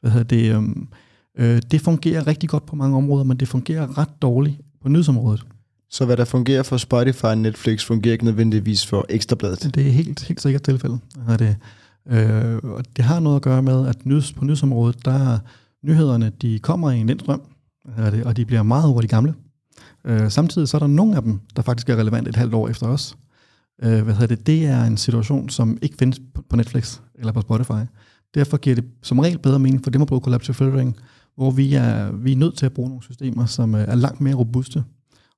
[0.00, 0.88] Hvad hedder det, øhm,
[1.38, 5.44] øh, det fungerer rigtig godt på mange områder, men det fungerer ret dårligt på nyhedsområdet.
[5.90, 9.74] Så hvad der fungerer for Spotify og Netflix, fungerer ikke nødvendigvis for Ekstrabladet?
[9.74, 11.00] Det er helt, helt sikkert tilfældet.
[11.38, 11.56] Det,
[12.10, 15.38] Øh, og det har noget at gøre med, at nyheds, på nyhedsområdet, der
[15.82, 17.42] nyhederne, de kommer i en strøm,
[18.24, 19.34] og de bliver meget hurtigt gamle.
[20.04, 22.68] Øh, samtidig så er der nogle af dem, der faktisk er relevant et halvt år
[22.68, 23.16] efter os.
[23.82, 24.46] Øh, hvad hedder det?
[24.46, 27.86] det er en situation, som ikke findes på Netflix eller på Spotify.
[28.34, 30.96] Derfor giver det som regel bedre mening for dem at bruge collaborative filtering,
[31.36, 34.20] hvor vi er, vi er nødt til at bruge nogle systemer, som øh, er langt
[34.20, 34.84] mere robuste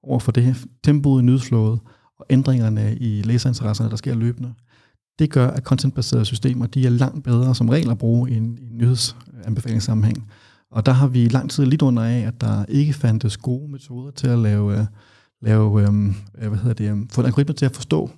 [0.02, 1.80] over for det tempoet i nyhedsflowet
[2.18, 4.54] og ændringerne i læserinteresserne, der sker løbende.
[5.18, 8.58] Det gør, at contentbaserede systemer de er langt bedre som regel at bruge i en,
[8.58, 10.30] i en nyhedsanbefalingssammenhæng.
[10.70, 14.10] Og der har vi lang tid lidt under af, at der ikke fandtes gode metoder
[14.10, 14.86] til at lave, øh,
[15.42, 18.10] lave øh, hvad hedder det, få en algoritme til at forstå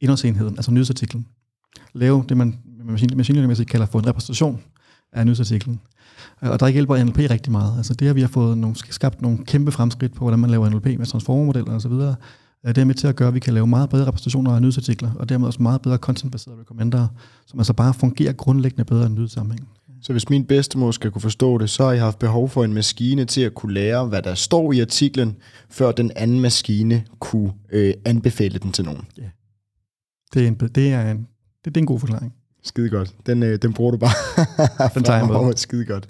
[0.00, 1.26] indholdsenheden, altså nyhedsartiklen.
[1.94, 4.60] Lave det, man machine kalder for en repræsentation
[5.12, 5.80] af nyhedsartiklen.
[6.40, 7.76] Og der hjælper NLP rigtig meget.
[7.76, 10.68] Altså det, at vi har fået nogle, skabt nogle kæmpe fremskridt på, hvordan man laver
[10.68, 11.92] NLP med transformermodeller osv.,
[12.66, 15.10] det er med til at gøre, at vi kan lave meget bedre repræsentationer af nyhedsartikler,
[15.14, 17.08] og dermed også meget bedre contentbaserede recommender,
[17.46, 19.68] som altså bare fungerer grundlæggende bedre end nyhedssammenhæng.
[20.02, 22.74] Så hvis min bedstemor skal kunne forstå det, så har jeg haft behov for en
[22.74, 25.36] maskine til at kunne lære, hvad der står i artiklen,
[25.70, 29.04] før den anden maskine kunne øh, anbefale den til nogen.
[29.18, 29.22] Ja.
[30.34, 31.26] Det er en, det er en, det,
[31.64, 32.34] det er en god forklaring.
[32.68, 33.14] Skide godt.
[33.26, 34.14] Den, øh, den bruger du bare.
[34.94, 35.56] den tager jeg med.
[35.56, 36.08] Skide godt.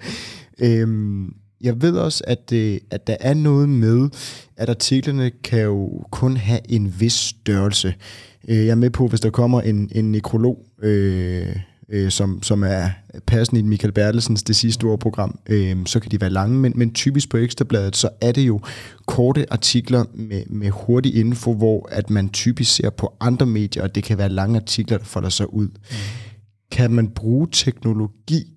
[0.59, 4.09] Øhm, jeg ved også, at, øh, at der er noget med,
[4.57, 7.95] at artiklerne kan jo kun have en vis størrelse.
[8.49, 11.57] Øh, jeg er med på, hvis der kommer en, en nekrolog, øh,
[11.89, 12.89] øh, som, som er
[13.27, 16.73] passende i Michael Bertelsens det sidste år program, øh, så kan de være lange, men,
[16.77, 18.61] men typisk på Ekstrabladet, så er det jo
[19.07, 23.95] korte artikler med, med hurtig info, hvor at man typisk ser på andre medier, og
[23.95, 25.67] det kan være lange artikler, der folder sig ud.
[25.67, 25.97] Mm.
[26.71, 28.53] Kan man bruge teknologi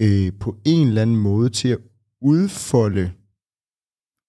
[0.00, 1.78] øh, på en eller anden måde til at
[2.20, 3.10] udfolde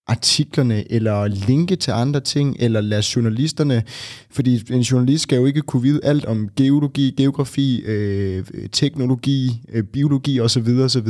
[0.07, 3.83] artiklerne, eller linke til andre ting, eller lade journalisterne,
[4.29, 9.83] fordi en journalist skal jo ikke kunne vide alt om geologi, geografi, øh, teknologi, øh,
[9.83, 10.67] biologi osv.
[10.83, 11.07] osv.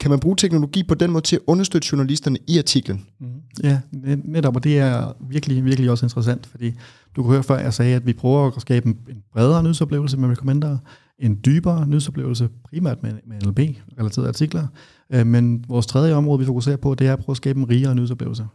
[0.00, 3.06] Kan man bruge teknologi på den måde til at understøtte journalisterne i artiklen?
[3.20, 3.26] Mm.
[3.62, 3.80] Ja,
[4.24, 6.72] netop, og det er virkelig, virkelig også interessant, fordi
[7.16, 8.96] du kunne høre før, jeg sagde, at vi prøver at skabe en
[9.32, 10.78] bredere nyhedsoplevelse med recommender,
[11.20, 14.66] en dybere nyhedsoplevelse, primært med, med NLP-relaterede artikler.
[15.12, 17.70] Øh, men vores tredje område, vi fokuserer på, det er at prøve at skabe en
[17.70, 18.46] rigere nyhedsoplevelse.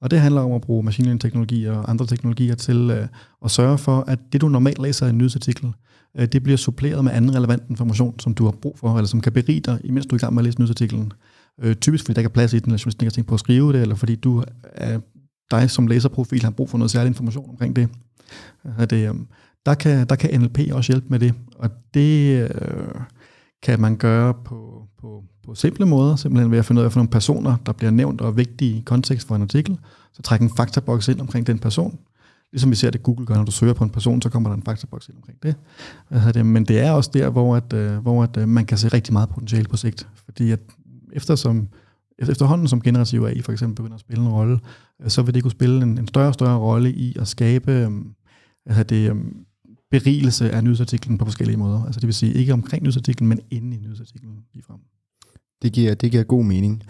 [0.00, 3.08] Og det handler om at bruge machine learning-teknologi og andre teknologier til øh,
[3.44, 5.72] at sørge for, at det, du normalt læser i en nyhedsartikel,
[6.16, 9.20] øh, det bliver suppleret med anden relevant information, som du har brug for, eller som
[9.20, 11.12] kan berige dig, imens du er i gang med at læse nyhedsartiklen.
[11.62, 13.34] Øh, typisk fordi der ikke er plads i den, eller journalisten ikke har tænkt på
[13.34, 14.44] at skrive det, eller fordi du
[14.80, 14.98] øh,
[15.50, 17.88] dig som læserprofil har brug for noget særlig information omkring det.
[18.66, 19.14] Øh, det øh,
[19.66, 23.00] der kan, der kan NLP også hjælpe med det, og det øh,
[23.62, 26.98] kan man gøre på, på, på simple måder, simpelthen ved at finde ud af, for
[26.98, 29.78] nogle personer, der bliver nævnt og er vigtige i kontekst for en artikel,
[30.12, 31.98] så træk en faktaboks ind omkring den person.
[32.52, 34.56] Ligesom vi ser det, Google gør, når du søger på en person, så kommer der
[34.56, 35.54] en faktaboks ind omkring det.
[36.34, 36.46] det.
[36.46, 39.12] Men det er også der, hvor, at, øh, hvor at, øh, man kan se rigtig
[39.12, 40.08] meget potentiale på sigt.
[40.24, 40.60] Fordi at
[41.12, 41.68] eftersom,
[42.18, 44.58] efterhånden som generativ AI for eksempel begynder at spille en rolle,
[45.02, 47.90] øh, så vil det kunne spille en, en større og større rolle i at skabe
[48.64, 49.12] hvad det,
[49.90, 51.84] berigelse af nyhedsartiklen på forskellige måder.
[51.84, 54.80] Altså det vil sige ikke omkring nyhedsartiklen, men inde i nyhedsartiklen ligefrem.
[55.62, 56.82] Det giver, det giver god mening.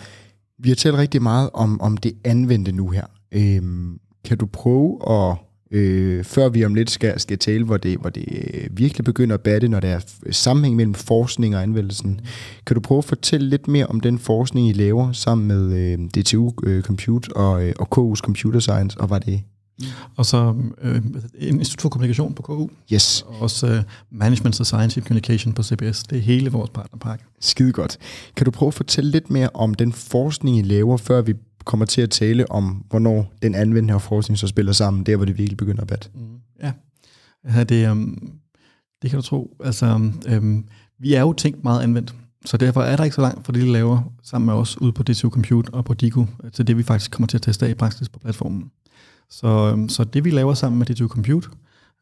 [0.59, 3.07] Vi har talt rigtig meget om, om det anvendte nu her.
[3.33, 5.37] Øhm, kan du prøve at,
[5.71, 9.35] øh, før vi om lidt skal, skal tale, hvor det, hvor det øh, virkelig begynder
[9.35, 12.21] at batte, når der er sammenhæng mellem forskning og anvendelsen,
[12.67, 15.99] kan du prøve at fortælle lidt mere om den forskning, I laver sammen med øh,
[15.99, 19.43] DTU øh, Compute og, øh, og KU's Computer Science, og hvad det
[19.81, 19.87] Mm.
[20.17, 21.03] Og så øh,
[21.39, 22.69] Institut for Kommunikation på KU.
[22.93, 23.23] Yes.
[23.23, 26.03] Og også øh, Management of Science Communication på CBS.
[26.03, 27.25] Det er hele vores partnerpakke.
[27.41, 27.99] Skide godt.
[28.37, 31.35] Kan du prøve at fortælle lidt mere om den forskning, I laver, før vi
[31.65, 35.39] kommer til at tale om, hvornår den anvendte forskning så spiller sammen, der hvor det
[35.39, 36.09] virkelig begynder at batte?
[36.15, 36.21] Mm.
[36.63, 36.73] Ja,
[37.55, 38.31] ja det, um,
[39.03, 39.57] det kan du tro.
[39.65, 39.87] Altså,
[40.37, 40.65] um,
[40.99, 42.15] vi er jo tænkt meget anvendt.
[42.45, 44.93] Så derfor er der ikke så langt for det, vi laver sammen med os ude
[44.93, 47.71] på DTU Compute og på Dico, til det, vi faktisk kommer til at teste af
[47.71, 48.71] i praksis på platformen.
[49.31, 51.49] Så, øhm, så det vi laver sammen med DTU Compute,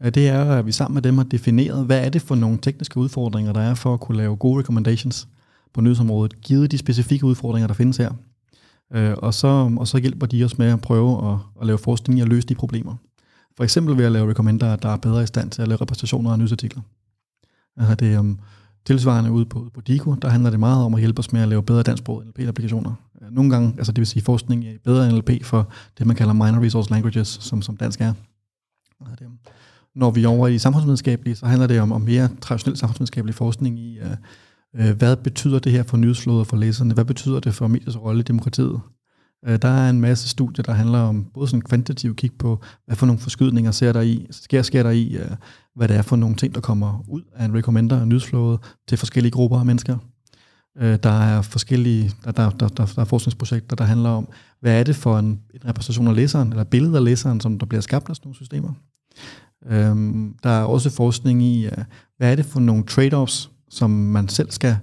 [0.03, 2.59] øh, det er, at vi sammen med dem har defineret, hvad er det for nogle
[2.63, 5.29] tekniske udfordringer, der er for at kunne lave gode recommendations
[5.75, 8.13] på nyhedsområdet, givet de specifikke udfordringer, der findes her.
[8.95, 12.19] Øh, og så, og så hjælper de os med at prøve at, at lave forskning
[12.19, 12.97] i at løse de problemer.
[13.57, 16.31] For eksempel ved at lave recommender, der er bedre i stand til at lave repræsentationer
[16.31, 16.83] af nyhedsartikler.
[17.81, 18.39] Øh, det, øhm,
[18.85, 21.49] tilsvarende ude på, på DICO, der handler det meget om at hjælpe os med at
[21.49, 22.93] lave bedre dansksprogede NLP-applikationer.
[23.23, 25.69] Øh, nogle gange, altså det vil sige forskning i bedre NLP for
[25.99, 28.13] det, man kalder minor resource languages, som, som dansk er.
[29.95, 33.79] Når vi er over i samfundsvidenskabelige, så handler det om, om mere traditionel samfundsvidenskabelig forskning
[33.79, 34.11] i, øh,
[34.75, 36.95] øh, hvad betyder det her for nyhedsflåder for læserne?
[36.95, 38.81] Hvad betyder det for mediers rolle i demokratiet?
[39.47, 42.97] Øh, der er en masse studier, der handler om både sådan kvantitativ kig på, hvad
[42.97, 45.31] for nogle forskydninger ser der i, sker, sker der i, øh,
[45.75, 48.99] hvad det er for nogle ting, der kommer ud af en recommender og nyhedsflowet til
[48.99, 49.97] forskellige grupper af mennesker.
[50.79, 54.29] Øh, der er forskellige, der, der, der, der, der er forskningsprojekter, der handler om,
[54.61, 57.67] hvad er det for en, en repræsentation af læseren, eller billede af læseren, som der
[57.67, 58.73] bliver skabt af sådan nogle systemer.
[59.67, 61.73] Øhm, der er også forskning i, øh,
[62.17, 64.77] hvad er det for nogle trade-offs, som man selv skal,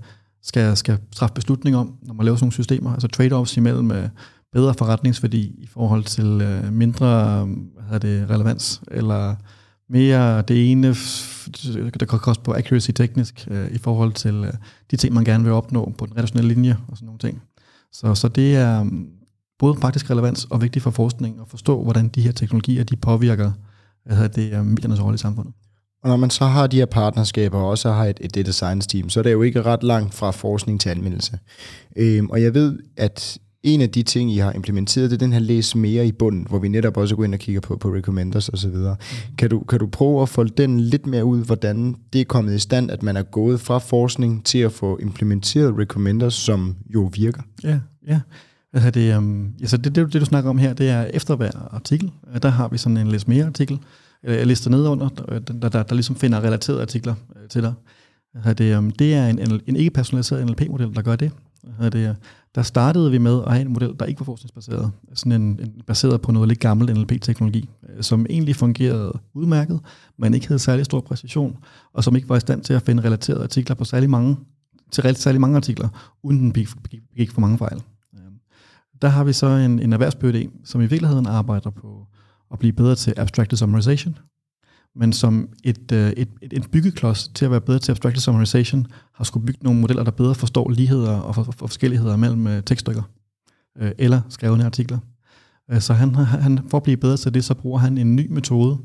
[0.44, 2.94] skal, skal træffe beslutning om, når man laver sådan nogle systemer.
[2.94, 4.10] Altså trade-offs imellem øh,
[4.54, 9.36] bedre forretningsværdi i forhold til øh, mindre hvad hedder det, relevans, eller
[9.90, 10.88] mere det ene,
[12.00, 14.54] der kan koste på accuracy teknisk, øh, i forhold til øh,
[14.92, 17.42] de ting, man gerne vil opnå på den redaktionelle linje og sådan nogle ting.
[17.92, 19.08] Så, så det er mm,
[19.60, 23.52] både praktisk relevans og vigtigt for forskning at forstå, hvordan de her teknologier de påvirker
[24.06, 25.54] hvad hedder det, øh, mediernes rolle i samfundet.
[26.04, 28.88] Og når man så har de her partnerskaber og også har et, et data science
[28.88, 31.40] team, så er det jo ikke ret langt fra forskning til anmeldelse.
[31.96, 35.34] Øhm, og jeg ved, at en af de ting, I har implementeret, det er den
[35.34, 37.94] her læs mere i bunden, hvor vi netop også går ind og kigger på, på
[37.94, 38.76] recommenders osv.
[38.76, 38.96] Mm.
[39.38, 42.56] Kan, du, kan du prøve at folde den lidt mere ud, hvordan det er kommet
[42.56, 47.12] i stand, at man er gået fra forskning til at få implementeret recommenders, som jo
[47.14, 47.42] virker?
[47.64, 48.20] Ja, ja.
[48.74, 51.52] Altså det, um, altså det, det, det, du snakker om her, det er efter hver
[51.72, 52.12] artikel.
[52.42, 53.80] Der har vi sådan en læs mere artikel,
[54.24, 57.74] jeg lister ned under, der, der, der, der ligesom finder relaterede artikler øh, til dig.
[58.58, 61.32] Det, um, det er en, en, en ikke-personaliseret NLP-model, der gør det.
[61.80, 62.16] Det,
[62.56, 64.92] der startede vi med at have en model, der ikke var forskningsbaseret.
[65.14, 69.80] Sådan en, en baseret på noget lidt gammel NLP-teknologi, øh, som egentlig fungerede udmærket,
[70.18, 71.58] men ikke havde særlig stor præcision,
[71.94, 74.38] og som ikke var i stand til at finde relaterede artikler på særlig mange,
[74.92, 75.90] til særlig mange artikler,
[76.24, 77.82] uden den begik for mange fejl.
[78.16, 78.34] Øhm,
[79.02, 80.16] der har vi så en, en erhvervs
[80.66, 82.08] som i virkeligheden arbejder på
[82.52, 84.18] at blive bedre til abstracted summarization,
[84.96, 88.88] men som et, øh, et, et, et byggeklods til at være bedre til abstracted summarization,
[89.14, 92.64] har skulle bygge nogle modeller, der bedre forstår ligheder og, for, for forskelligheder mellem øh,
[92.64, 93.04] tekststykker
[93.78, 94.98] øh, eller skrevne artikler.
[95.72, 98.28] Øh, så han, han, for at blive bedre til det, så bruger han en ny
[98.32, 98.78] metode,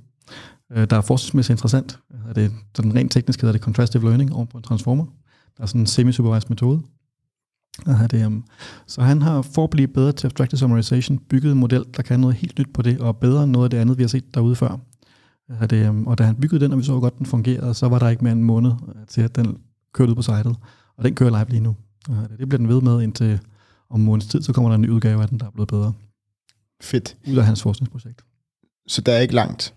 [0.72, 1.98] øh, der er forskningsmæssigt interessant.
[2.34, 5.04] Det, sådan rent teknisk hedder det contrastive learning over på en transformer.
[5.56, 6.82] Der er sådan en semi-supervised metode.
[8.10, 8.44] Det, um,
[8.86, 12.20] så han har, for at blive bedre til abstracted summarization, bygget en model, der kan
[12.20, 14.34] noget helt nyt på det, og bedre end noget af det andet, vi har set
[14.34, 14.78] derude før.
[15.70, 17.98] Det, um, og da han byggede den, og vi så godt, den fungerede, så var
[17.98, 19.58] der ikke mere end en måned øh, til, at den
[19.92, 20.56] kørte ud på sitet.
[20.96, 21.76] Og den kører live lige nu.
[22.38, 23.40] Det bliver den ved med indtil
[23.90, 25.92] om måneds tid, så kommer der en ny udgave af den, der er blevet bedre.
[26.82, 27.16] Fedt.
[27.28, 28.24] Ud af hans forskningsprojekt.
[28.86, 29.74] Så der er ikke langt?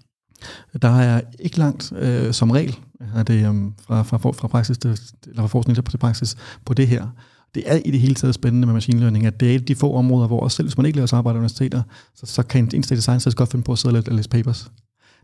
[0.82, 2.80] Der er ikke langt øh, som regel
[3.16, 6.88] er det, um, fra, fra, fra, praksis til, eller fra forskning til praksis på det
[6.88, 7.08] her
[7.56, 9.94] det er i det hele taget spændende med machine learning, at det er de få
[9.94, 11.82] områder, hvor også selv hvis man ikke laver arbejde på universiteter,
[12.16, 14.72] så, så kan en state science godt finde på at sidde og læse papers.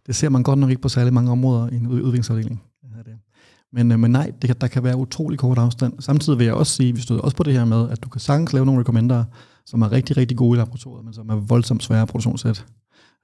[0.07, 2.63] Det ser man godt nok ikke på særlig mange områder i en udviklingsafdeling.
[3.73, 5.93] Men, øh, men nej, det, der kan være utrolig kort afstand.
[5.99, 8.21] Samtidig vil jeg også sige, vi stod også på det her med, at du kan
[8.21, 9.23] sagtens lave nogle recommender,
[9.65, 12.65] som er rigtig, rigtig gode i laboratoriet, men som er voldsomt svære produktionssæt.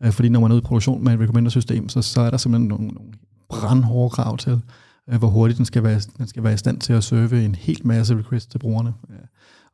[0.03, 2.37] Øh, fordi når man er ude i produktion med et recommendersystem, så, så er der
[2.37, 3.11] simpelthen nogle, nogle
[3.49, 4.61] brandhårde krav til,
[5.09, 7.55] øh, hvor hurtigt den skal, være, den skal være i stand til at serve en
[7.55, 8.93] helt masse requests til brugerne.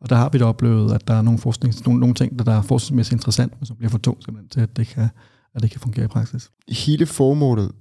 [0.01, 2.45] Og der har vi da oplevet, at der er nogle, forsknings, nogle, nogle ting, der,
[2.45, 5.09] der er forskningsmæssigt interessant, men som bliver for tungt til, at det, kan,
[5.55, 6.49] at det kan fungere i praksis.
[6.69, 7.71] Hele formålet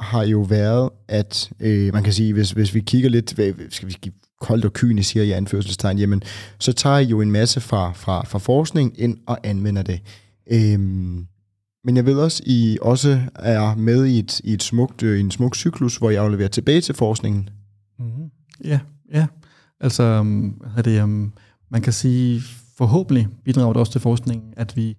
[0.00, 3.88] har jo været, at øh, man kan sige, hvis, hvis vi kigger lidt, hvad, skal
[3.88, 6.22] vi give koldt og kynisk siger i anførselstegn, jamen,
[6.58, 10.00] så tager I jo en masse fra, fra, fra forskning ind og anvender det.
[10.52, 11.26] Øhm,
[11.84, 15.30] men jeg ved også, I også er med i, et, i et smukt, øh, en
[15.30, 17.48] smuk cyklus, hvor I afleverer tilbage til forskningen.
[17.98, 18.30] Mm-hmm.
[18.64, 18.80] Ja,
[19.12, 19.26] ja.
[19.80, 21.32] Altså, um, det, um,
[21.70, 22.42] man kan sige,
[22.76, 24.96] forhåbentlig bidrager det også til forskningen, at vi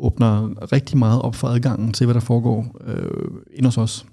[0.00, 4.06] åbner rigtig meget op for adgangen til, hvad der foregår øh, ind hos os.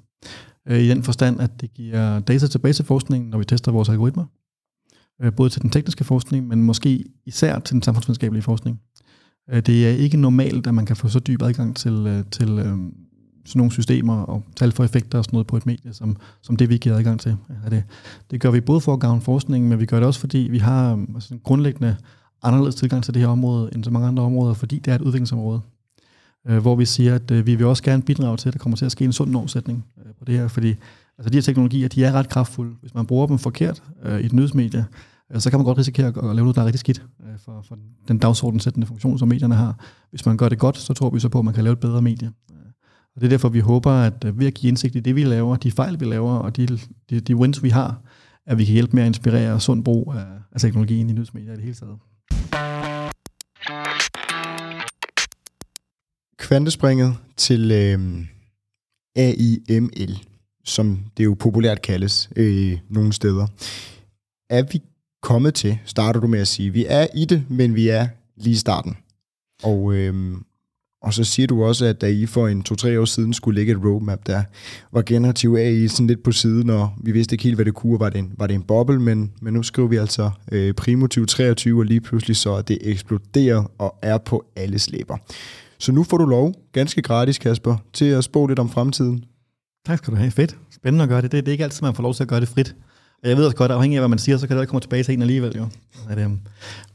[0.67, 4.25] Øh, I den forstand, at det giver data til forskningen, når vi tester vores algoritmer.
[5.21, 8.79] Øh, både til den tekniske forskning, men måske især til den samfundsvidenskabelige forskning.
[9.49, 12.49] Øh, det er ikke normalt, at man kan få så dyb adgang til, øh, til
[12.49, 12.77] øh,
[13.45, 16.57] sådan nogle systemer og tal for effekter og sådan noget på et medie, som, som
[16.57, 17.35] det vi giver adgang til.
[17.49, 17.83] Ja, det,
[18.31, 20.57] det gør vi både for at gavne forskningen, men vi gør det også, fordi vi
[20.57, 21.95] har altså, en grundlæggende
[22.43, 25.01] anderledes tilgang til det her område end så mange andre områder, fordi det er et
[25.01, 25.61] udviklingsområde.
[26.47, 28.77] Øh, hvor vi siger, at øh, vi vil også gerne bidrage til, at der kommer
[28.77, 30.75] til at ske en sund omsætning øh, på det her, fordi
[31.17, 32.75] altså, de her teknologier, de er ret kraftfulde.
[32.81, 34.85] Hvis man bruger dem forkert øh, i et nyhedsmedie,
[35.33, 37.61] Øh, så kan man godt risikere at lave noget, der er rigtig skidt øh, for,
[37.67, 39.79] for den dagsordensættende funktion, som medierne har.
[40.09, 41.79] Hvis man gør det godt, så tror vi så på, at man kan lave et
[41.79, 42.31] bedre medie.
[42.51, 42.57] Øh,
[43.15, 45.23] og det er derfor, vi håber, at øh, ved at give indsigt i det, vi
[45.23, 46.79] laver, de fejl, vi laver, og de,
[47.09, 48.01] de, de wins, vi har,
[48.45, 51.55] at vi kan hjælpe med at inspirere sund brug af, af teknologien i nyhedsmedier i
[51.55, 51.97] det hele taget.
[56.37, 58.25] Kvantespringet til øh,
[59.15, 60.23] AIML,
[60.65, 63.47] som det jo populært kaldes øh, nogle steder.
[64.49, 64.81] Er vi
[65.21, 66.73] kommet til, starter du med at sige.
[66.73, 68.97] Vi er i det, men vi er lige i starten.
[69.63, 70.37] Og, øh,
[71.01, 73.71] og så siger du også, at da I for en to-tre år siden skulle lægge
[73.71, 74.43] et roadmap, der
[74.91, 77.99] var generativ AI sådan lidt på siden, og vi vidste ikke helt, hvad det kunne.
[77.99, 81.07] Var det en, var det en boble, men, men nu skriver vi altså øh, primo
[81.07, 85.17] 2023, og lige pludselig så er det eksploderet og er på alle slæber.
[85.79, 89.23] Så nu får du lov, ganske gratis Kasper, til at spå lidt om fremtiden.
[89.85, 90.31] Tak skal du have.
[90.31, 90.57] Fedt.
[90.71, 91.31] Spændende at gøre det.
[91.31, 91.45] det.
[91.45, 92.75] Det er ikke altid, man får lov til at gøre det frit.
[93.23, 94.81] Og jeg ved også godt, afhængig af, hvad man siger, så kan det ikke komme
[94.81, 95.57] tilbage til en alligevel.
[95.57, 95.67] Jo.
[96.17, 96.39] Øhm,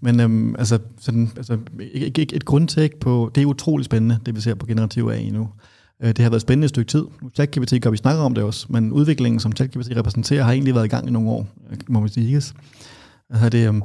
[0.01, 4.37] men øhm, altså, sådan, altså et, et, et grundtæk på, det er utrolig spændende, det
[4.37, 5.49] vi ser på generativ AI nu.
[6.03, 7.05] Øh, det har været spændende et stykke tid.
[7.35, 10.85] ChatGPT gør vi snakker om det også, men udviklingen, som ChatGPT repræsenterer, har egentlig været
[10.85, 11.49] i gang i nogle år,
[11.89, 12.37] må man sige.
[13.31, 13.83] Altså det, øhm,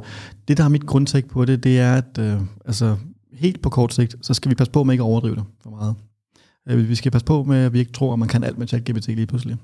[0.47, 2.95] det, der har mit grundtæk på det, det er, at øh, altså,
[3.37, 5.69] helt på kort sigt, så skal vi passe på med ikke at overdrive det for
[5.69, 5.95] meget.
[6.69, 8.67] Øh, vi skal passe på med, at vi ikke tror, at man kan alt med
[8.67, 9.57] ChatGPT lige pludselig.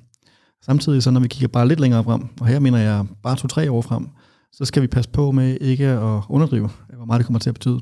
[0.61, 3.71] Samtidig så når vi kigger bare lidt længere frem, og her mener jeg bare to-tre
[3.71, 4.07] år frem,
[4.51, 7.49] så skal vi passe på med ikke at underdrive, øh, hvor meget det kommer til
[7.49, 7.79] at betyde.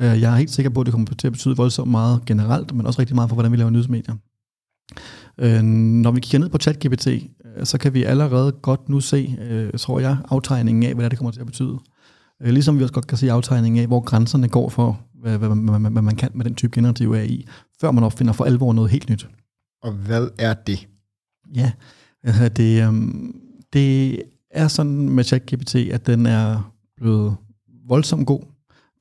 [0.00, 2.74] Øh, jeg er helt sikker på, at det kommer til at betyde voldsomt meget generelt,
[2.74, 4.14] men også rigtig meget for, hvordan vi laver nyhedsmedier.
[6.02, 7.08] Når vi kigger ned på ChatGPT,
[7.64, 9.36] så kan vi allerede godt nu se,
[9.78, 11.78] tror jeg, aftegningen af, hvad det kommer til at betyde.
[12.52, 15.90] Ligesom vi også godt kan se aftegningen af, hvor grænserne går for, hvad, hvad, hvad,
[15.90, 17.46] hvad, man kan med den type generativ AI,
[17.80, 19.28] før man opfinder for alvor noget helt nyt.
[19.82, 20.88] Og hvad er det?
[21.54, 21.72] Ja,
[22.22, 23.34] altså det, um,
[23.72, 27.36] det er sådan med ChatGPT, at den er blevet
[27.88, 28.42] voldsomt god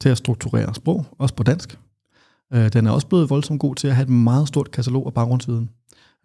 [0.01, 1.79] til at strukturere sprog, også på dansk.
[2.55, 5.13] Uh, den er også blevet voldsomt god til at have et meget stort katalog af
[5.13, 5.69] baggrundsviden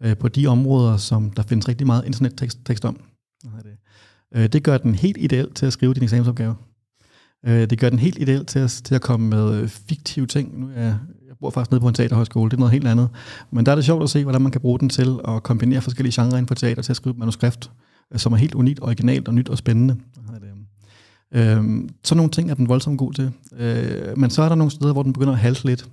[0.05, 3.01] uh, på de områder, som der findes rigtig meget internettekst tekst om.
[4.35, 6.55] Uh, det gør den helt ideelt til at skrive din eksamensopgave.
[7.45, 10.59] Øh, det gør den helt ideelt til at, til at komme med øh, fiktive ting.
[10.59, 10.81] Nu er
[11.27, 13.09] jeg bor faktisk nede på en teaterhøjskole, det er noget helt andet.
[13.51, 15.81] Men der er det sjovt at se, hvordan man kan bruge den til at kombinere
[15.81, 17.71] forskellige genrer inden for teater til at skrive et manuskript,
[18.13, 19.97] øh, som er helt unikt, originalt og nyt og spændende.
[21.33, 23.31] Øhm, sådan nogle ting er den voldsomt god til.
[23.57, 25.89] Øh, men så er der nogle steder, hvor den begynder at halte lidt.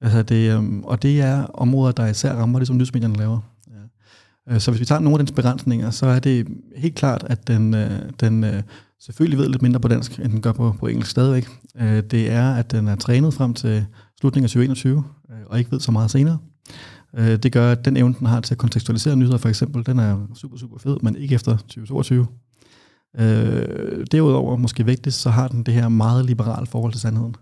[0.00, 3.38] Altså det, øhm, og det er områder, der især rammer det, som nyhedsmedierne laver.
[3.68, 4.54] Ja.
[4.54, 7.48] Øh, så hvis vi tager nogle af dens begrænsninger, så er det helt klart, at
[7.48, 7.90] den, øh,
[8.20, 8.62] den øh,
[9.00, 11.48] selvfølgelig ved lidt mindre på dansk, end den gør på, på engelsk stadigvæk.
[11.80, 13.86] Øh, det er, at den er trænet frem til
[14.20, 16.38] slutningen af 2021, øh, og ikke ved så meget senere.
[17.16, 19.98] Øh, det gør, at den evne, den har til at kontekstualisere nyheder, for eksempel, den
[19.98, 22.26] er super, super fed, men ikke efter 2022.
[23.18, 27.34] Øh, derudover, måske vigtigst, så har den det her meget liberale forhold til sandheden,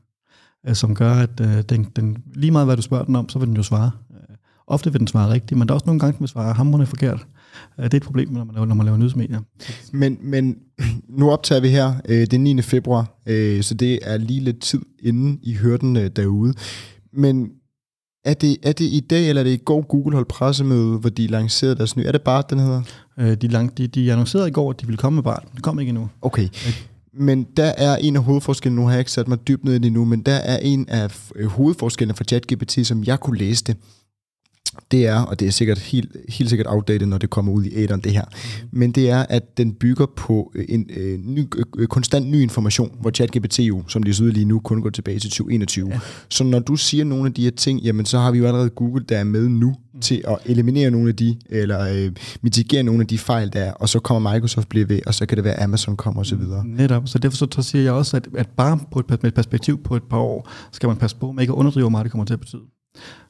[0.68, 3.38] øh, som gør, at øh, den, den, lige meget hvad du spørger den om, så
[3.38, 3.90] vil den jo svare.
[4.10, 6.52] Øh, ofte vil den svare rigtigt, men der er også nogle gange, den vil svare
[6.52, 7.26] hamrende forkert.
[7.78, 9.40] Øh, det er et problem, når man laver, når man laver nyhedsmedier.
[9.92, 10.56] Men, men
[11.08, 12.62] nu optager vi her øh, den 9.
[12.62, 16.54] februar, øh, så det er lige lidt tid inden I hørte den øh, derude.
[17.12, 17.50] Men
[18.24, 21.10] er det, er det i dag, eller er det i går, Google holdt pressemøde, hvor
[21.10, 22.04] de lancerede deres nye?
[22.04, 22.82] Er det bare den hedder?
[23.18, 25.44] Øh, de, lang, de, de annoncerede i går, at de ville komme med BART.
[25.54, 26.08] Det kom ikke endnu.
[26.22, 26.48] Okay.
[27.12, 29.78] Men der er en af hovedforskellene, nu har jeg ikke sat mig dybt ned i
[29.78, 33.76] det nu, men der er en af hovedforskellene for ChatGPT, som jeg kunne læse det,
[34.90, 37.74] det er, og det er sikkert helt, helt sikkert outdated, når det kommer ud i
[37.74, 38.78] æderen, det her, mm.
[38.78, 42.96] men det er, at den bygger på øh, en øh, ny, øh, konstant ny information,
[43.00, 45.88] hvor ChatGPT jo, som det ser lige nu, kun går tilbage til 2021.
[45.90, 46.00] Ja.
[46.28, 48.70] Så når du siger nogle af de her ting, jamen så har vi jo allerede
[48.70, 50.00] Google, der er med nu mm.
[50.00, 52.12] til at eliminere nogle af de, eller øh,
[52.42, 55.26] mitigere nogle af de fejl, der er, og så kommer Microsoft blive ved, og så
[55.26, 56.40] kan det være Amazon kommer osv.
[56.64, 59.82] Netop, så derfor så siger jeg også, at, at bare på et, med et perspektiv
[59.82, 62.24] på et par år, skal man passe på ikke at underdrive, hvor meget det kommer
[62.24, 62.62] til at betyde.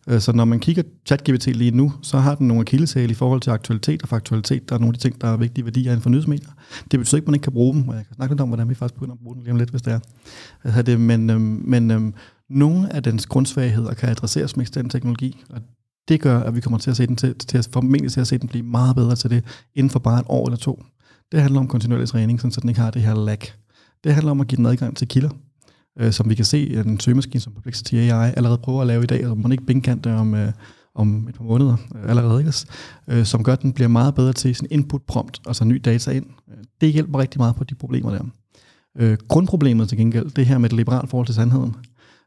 [0.08, 3.40] Øh, så når man kigger ChatGPT lige nu, så har den nogle akilleshæle i forhold
[3.40, 4.68] til aktualitet og faktualitet.
[4.68, 6.50] Der er nogle af de ting, der er vigtige værdier inden for nyhedsmedier.
[6.90, 8.48] Det betyder ikke, at man ikke kan bruge dem, og jeg kan snakke lidt om,
[8.48, 10.00] hvordan vi faktisk begynder at bruge den lige om lidt, hvis det er.
[10.64, 12.14] Altså det, men øhm, men øhm,
[12.50, 15.60] nogle af dens grundsvagheder kan adresseres med ekstern teknologi, og
[16.08, 18.26] det gør, at vi kommer til at se den til, til at formentlig til at
[18.26, 20.82] se den blive meget bedre til det inden for bare et år eller to.
[21.32, 23.38] Det handler om kontinuerlig træning, så den ikke har det her lag.
[24.04, 25.30] Det handler om at give den adgang til kilder,
[25.98, 29.06] øh, som vi kan se, en søgemaskine som Perplexity AI allerede prøver at lave i
[29.06, 30.52] dag, og man ikke bindkant det om, øh,
[30.94, 32.52] om et par måneder øh, allerede, ikke?
[33.08, 36.10] Øh, som gør, at den bliver meget bedre til sin input prompt, altså ny data
[36.10, 36.26] ind.
[36.80, 38.24] Det hjælper rigtig meget på de problemer der.
[38.98, 41.76] Øh, grundproblemet til gengæld, det her med det liberale forhold til sandheden,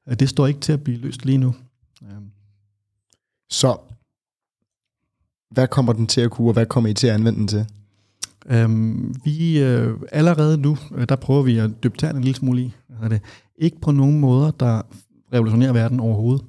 [0.10, 1.55] øh, det står ikke til at blive løst lige nu.
[2.03, 2.17] Øh.
[3.49, 3.77] Så
[5.51, 7.65] hvad kommer den til at kunne, og hvad kommer I til at anvende den til?
[8.45, 12.73] Øhm, vi øh, allerede nu, øh, der prøver vi at dybe en lille smule i.
[12.89, 13.21] Altså det,
[13.62, 14.82] ikke på nogen måder, der
[15.33, 16.46] revolutionerer verden overhovedet.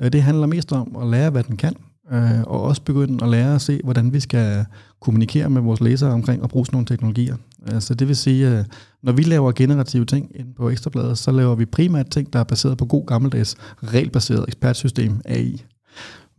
[0.00, 1.74] Øh, det handler mest om at lære, hvad den kan,
[2.12, 4.64] øh, og også begynde at lære at se, hvordan vi skal
[5.00, 7.36] kommunikere med vores læsere omkring at bruge sådan nogle teknologier.
[7.72, 8.66] Øh, så det vil sige, at
[9.02, 12.44] når vi laver generative ting inde på Ekstrabladet, så laver vi primært ting, der er
[12.44, 15.64] baseret på god gammeldags regelbaseret ekspertsystem AI.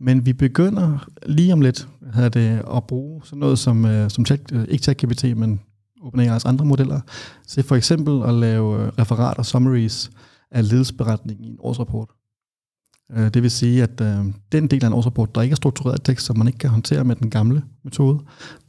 [0.00, 1.88] Men vi begynder lige om lidt
[2.34, 5.60] det, at bruge sådan noget som, som chat, ikke ChatGPT, men
[6.02, 7.00] OpenAI's andre modeller,
[7.48, 10.10] til for eksempel at lave øh, referater, summaries
[10.50, 12.08] af ledelsesberetningen i en årsrapport.
[13.12, 16.04] Øh, det vil sige, at øh, den del af en årsrapport, der ikke er struktureret
[16.04, 18.20] tekst, som man ikke kan håndtere med den gamle metode,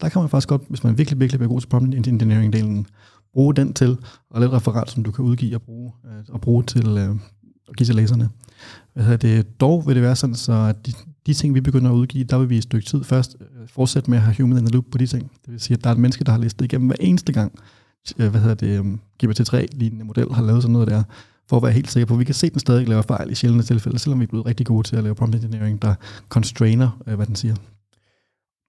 [0.02, 2.86] der kan man faktisk godt, hvis man virkelig, virkelig bliver god til prompt engineering-delen,
[3.34, 3.98] bruge den til
[4.36, 7.16] at lave et referat, som du kan udgive og bruge, øh, og bruge til øh,
[7.70, 8.30] at give til læserne.
[8.94, 10.94] Hvad det, dog vil det være sådan, så at de,
[11.28, 14.10] de ting, vi begynder at udgive, der vil vi et stykke tid først øh, fortsætte
[14.10, 15.32] med at have human in the loop på de ting.
[15.46, 17.60] Det vil sige, at der er et menneske, der har listet igennem hver eneste gang,
[18.20, 21.04] øh, hvad hedder det, øhm, um, GPT-3-lignende model har lavet sådan noget der,
[21.50, 23.32] for at være helt sikker på, at vi kan se, at den stadig laver fejl
[23.32, 25.96] i sjældne tilfælde, selvom vi er blevet rigtig gode til at lave prompt engineering, der
[26.30, 27.56] constrainer, øh, hvad den siger.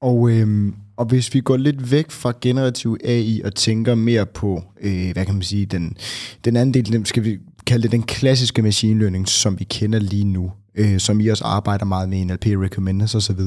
[0.03, 4.63] Og, øhm, og hvis vi går lidt væk fra generativ AI og tænker mere på,
[4.81, 5.97] øh, hvad kan man sige, den,
[6.45, 10.25] den anden del, skal vi kalde det den klassiske machine learning, som vi kender lige
[10.25, 13.41] nu, øh, som I også arbejder meget med, NLP Recommenders osv.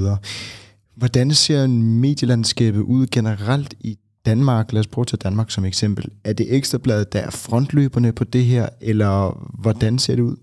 [0.96, 4.72] Hvordan ser medielandskabet ud generelt i Danmark?
[4.74, 6.06] Lad os prøve at tage Danmark som eksempel.
[6.24, 10.36] Er det Ekstrabladet, der er frontløberne på det her, eller hvordan ser det ud?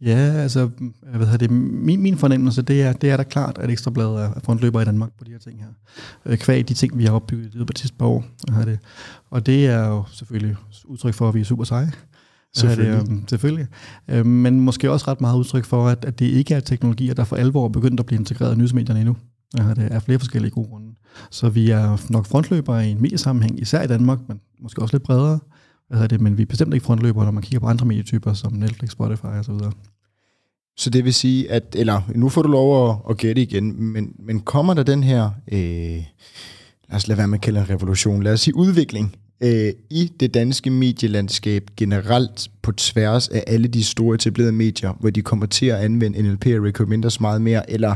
[0.00, 0.70] Ja, altså,
[1.14, 4.40] hvad hedder det, min, min fornemmelse, det er, det er da klart, at Ekstrabladet er
[4.44, 5.68] frontløber i Danmark på de her ting her.
[6.26, 8.24] Øh, kvæg de ting, vi har opbygget i på de sidste par år.
[8.64, 8.78] Det.
[9.30, 11.92] Og det er jo selvfølgelig udtryk for, at vi er super seje.
[12.56, 13.00] Selvfølgelig.
[13.00, 13.66] Det, um, selvfølgelig.
[14.12, 17.24] Uh, men måske også ret meget udtryk for, at, at det ikke er teknologier, der
[17.24, 19.16] for alvor er begyndt at blive integreret i nyhedsmedierne endnu.
[19.60, 20.94] Uh, det er flere forskellige gode grunde.
[21.30, 25.02] Så vi er nok frontløbere i en mediesammenhæng, især i Danmark, men måske også lidt
[25.02, 25.38] bredere.
[25.90, 28.52] Hvad det, men vi er bestemt ikke frontløbere, når man kigger på andre medietyper, som
[28.52, 29.54] Netflix, Spotify osv.
[30.76, 34.12] Så det vil sige, at, eller nu får du lov at, at gætte igen, men,
[34.18, 36.02] men kommer der den her, øh,
[36.88, 40.12] lad os lade være med at kalde en revolution, lad os sige udvikling øh, i
[40.20, 45.46] det danske medielandskab generelt på tværs af alle de store etablerede medier, hvor de kommer
[45.46, 47.94] til at anvende NLP og recommenders meget mere, eller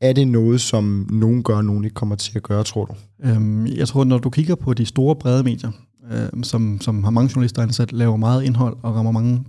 [0.00, 2.94] er det noget, som nogen gør, og nogen ikke kommer til at gøre, tror du?
[3.24, 5.70] Øhm, jeg tror, når du kigger på de store, brede medier,
[6.12, 9.44] øh, som, som har mange journalister ansat, laver meget indhold og rammer mange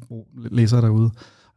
[0.52, 1.12] læsere derude,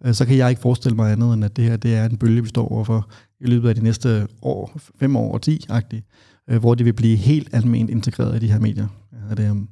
[0.04, 2.16] øh, så kan jeg ikke forestille mig andet, end at det her det er en
[2.16, 3.10] bølge, vi står overfor
[3.40, 6.06] i løbet af de næste år, fem år og ti-agtigt,
[6.50, 8.88] øh, hvor det vil blive helt almindeligt integreret i de her medier.
[9.12, 9.68] Ja, det, øhm,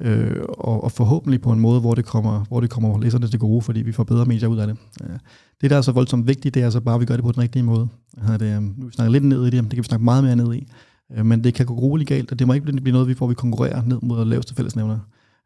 [0.00, 3.38] øh, og, og forhåbentlig på en måde, hvor det kommer, hvor det kommer læserne til
[3.38, 4.76] gode, fordi vi får bedre medier ud af det.
[5.00, 5.14] Ja.
[5.60, 7.32] Det, der er så voldsomt vigtigt, det er altså bare, at vi gør det på
[7.32, 7.88] den rigtige måde.
[8.28, 10.24] Ja, det, øhm, nu vi snakker lidt ned i det, det kan vi snakke meget
[10.24, 10.68] mere ned i.
[11.16, 13.26] Øh, men det kan gå roligt galt, og det må ikke blive noget, vi får,
[13.26, 14.98] vi konkurrerer ned mod laveste fællesnævner.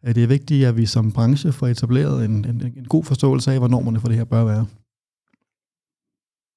[0.06, 3.52] Øh, det er vigtigt, at vi som branche får etableret en, en, en god forståelse
[3.52, 4.66] af, hvor normerne for det her bør være.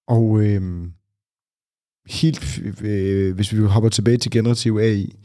[0.07, 0.87] Og øh,
[2.07, 5.15] helt, øh, hvis vi hopper tilbage til generativ AI,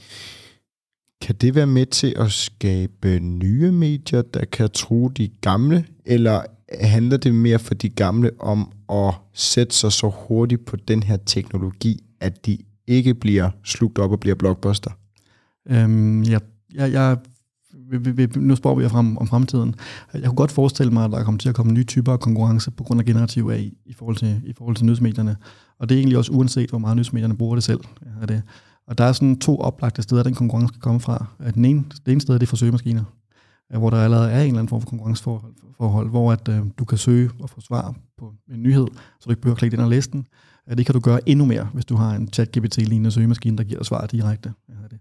[1.21, 6.43] kan det være med til at skabe nye medier, der kan true de gamle, eller
[6.81, 11.17] handler det mere for de gamle om at sætte sig så hurtigt på den her
[11.27, 14.91] teknologi, at de ikke bliver slugt op og bliver blockbuster?
[15.69, 16.41] Øhm, jeg,
[16.75, 17.17] jeg, jeg
[18.37, 19.75] nu spørger vi frem om fremtiden.
[20.15, 22.71] Jeg kunne godt forestille mig, at der kommer til at komme nye typer af konkurrence
[22.71, 25.37] på grund af generativ AI i forhold til, i forhold til nyhedsmedierne.
[25.79, 27.81] Og det er egentlig også uanset, hvor meget nyhedsmedierne bruger det selv.
[28.21, 28.43] Ja, det.
[28.87, 31.27] Og der er sådan to oplagte steder, den konkurrence kan komme fra.
[31.55, 33.05] Den ene, det ene sted det er forsøgemaskiner,
[33.79, 36.85] hvor der allerede er en eller anden form for konkurrenceforhold, forhold, hvor at, øh, du
[36.85, 39.83] kan søge og få svar på en nyhed, så du ikke behøver at klikke ind
[39.83, 40.27] og læse den.
[40.79, 43.87] Det kan du gøre endnu mere, hvis du har en chat-GPT-lignende søgemaskine, der giver dig
[43.87, 44.53] svar direkte.
[44.91, 44.99] Det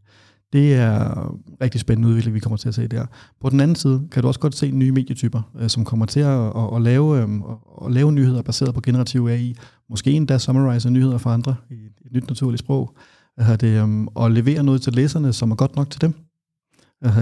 [0.54, 3.06] det er rigtig spændende udvikling, vi kommer til at se der.
[3.42, 6.20] På den anden side kan du også godt se nye medietyper, øh, som kommer til
[6.20, 7.44] at, at, at, lave, øhm,
[7.86, 9.56] at lave nyheder baseret på generativ AI.
[9.90, 11.74] Måske endda summarize nyheder for andre i
[12.06, 12.96] et nyt naturligt sprog
[13.40, 16.14] det, øhm, og levere noget til læserne, som er godt nok til dem.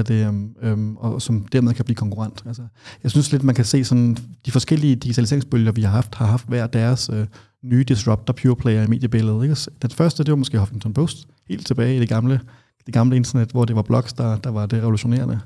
[0.07, 0.27] Det,
[0.73, 2.43] um, og som dermed kan blive konkurrent.
[2.45, 2.61] Altså,
[3.03, 6.47] jeg synes lidt, man kan se sådan, de forskellige digitaliseringsbølger, vi har haft, har haft
[6.47, 7.27] hver deres øh,
[7.63, 9.43] nye disruptor, pure player i mediebilledet.
[9.43, 9.55] Ikke?
[9.81, 12.39] Den første, det var måske Huffington Post, helt tilbage i det gamle,
[12.87, 15.39] det gamle internet, hvor det var blogs, der, der var det revolutionerende.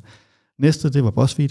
[0.59, 1.49] Næste, det var BuzzFeed,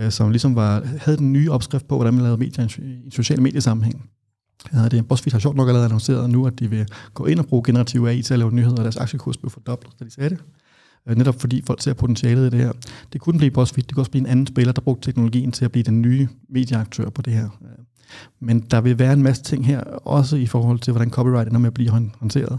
[0.00, 3.10] øh, som ligesom var, havde den nye opskrift på, hvordan man lavede medier i en
[3.10, 4.10] social mediesammenhæng.
[4.72, 7.46] Ja, det BuzzFeed har sjovt nok allerede annonceret nu, at de vil gå ind og
[7.46, 10.30] bruge generativ AI til at lave nyheder, og deres aktiekurs blev fordoblet, da de sagde
[10.30, 10.38] det.
[11.08, 12.72] Øh, netop fordi folk ser potentialet i det her.
[13.12, 15.64] Det kunne blive BuzzFeed, det kunne også blive en anden spiller, der brugte teknologien til
[15.64, 17.44] at blive den nye medieaktør på det her.
[17.62, 17.84] Øh,
[18.40, 21.60] men der vil være en masse ting her, også i forhold til, hvordan copyright ender
[21.60, 22.58] med at blive håndteret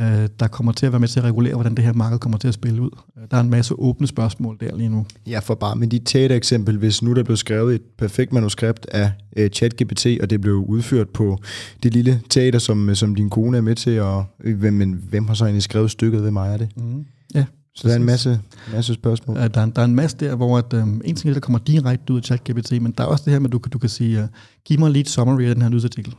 [0.00, 2.38] øh, der kommer til at være med til at regulere, hvordan det her marked kommer
[2.38, 2.90] til at spille ud.
[3.18, 5.06] Øh, der er en masse åbne spørgsmål der lige nu.
[5.26, 8.86] Ja, for bare med dit tætte eksempel, hvis nu der blev skrevet et perfekt manuskript
[8.86, 11.38] af uh, ChatGPT, og det blev udført på
[11.82, 15.34] det lille teater, som, som din kone er med til, og hvem, men hvem har
[15.34, 16.68] så egentlig skrevet stykket, hvem ejer det?
[16.76, 17.04] Mm.
[17.34, 17.44] Ja.
[17.74, 18.40] Så der er en masse,
[18.72, 19.36] masse spørgsmål.
[19.36, 22.12] Der, er, der er en masse der, hvor at, um, en ting der kommer direkte
[22.12, 24.22] ud af ChatGPT, men der er også det her med, at du, du kan sige,
[24.22, 24.28] uh,
[24.64, 26.14] giv mig lige et summary af den her nyhedsartikel.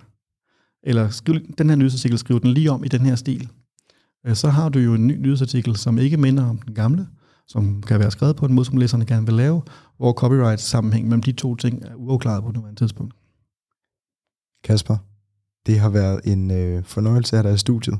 [0.84, 3.49] Eller skriv, den her nyhedsartikel, skriv den lige om i den her stil.
[4.28, 7.07] Øh, så har du jo en ny nyhedsartikel, som ikke minder om den gamle,
[7.47, 9.61] som kan være skrevet på en måde, som læserne gerne vil lave,
[9.97, 13.13] hvor copyright sammenhæng mellem de to ting er uafklaret på nuværende tidspunkt.
[14.63, 14.97] Kasper,
[15.65, 17.99] det har været en øh, fornøjelse at have dig i studiet.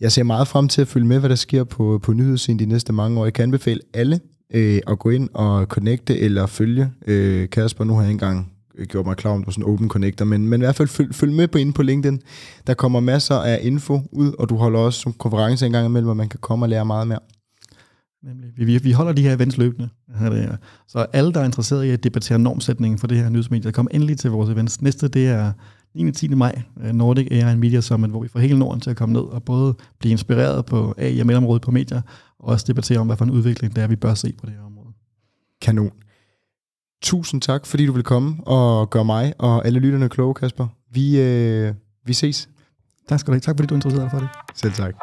[0.00, 2.66] Jeg ser meget frem til at følge med, hvad der sker på, på nyhedssiden de
[2.66, 3.24] næste mange år.
[3.24, 4.20] Jeg kan anbefale alle
[4.54, 7.84] øh, at gå ind og connecte eller følge øh, Kasper.
[7.84, 8.53] Nu har jeg ikke engang
[8.88, 11.14] gjort mig klar om, det var sådan open connector, men, men i hvert fald følg,
[11.14, 12.20] følg med på inde på LinkedIn.
[12.66, 16.14] Der kommer masser af info ud, og du holder også konferencer en gang imellem, hvor
[16.14, 17.18] man kan komme og lære meget mere.
[18.22, 18.52] Nemlig.
[18.56, 19.88] Vi, vi, holder de her events løbende.
[20.88, 24.18] Så alle, der er interesseret i at debattere normsætningen for det her nyhedsmedie, kom endelig
[24.18, 24.82] til vores events.
[24.82, 25.52] Næste, det er
[25.94, 26.12] 9.
[26.12, 26.28] 10.
[26.28, 29.22] maj, øh, Nordic AI Media Summit, hvor vi får hele Norden til at komme ned
[29.22, 32.02] og både blive inspireret på AI og mellemrådet på medier,
[32.38, 34.54] og også debattere om, hvad for en udvikling det er, vi bør se på det
[34.54, 34.92] her område.
[35.62, 35.90] Kanon.
[37.02, 40.66] Tusind tak, fordi du vil komme og gøre mig og alle lytterne kloge, Kasper.
[40.92, 41.74] Vi, øh,
[42.06, 42.48] vi ses.
[43.08, 43.40] Tak skal du have.
[43.40, 44.28] Tak fordi du interesserede dig for det.
[44.54, 44.94] Selv tak.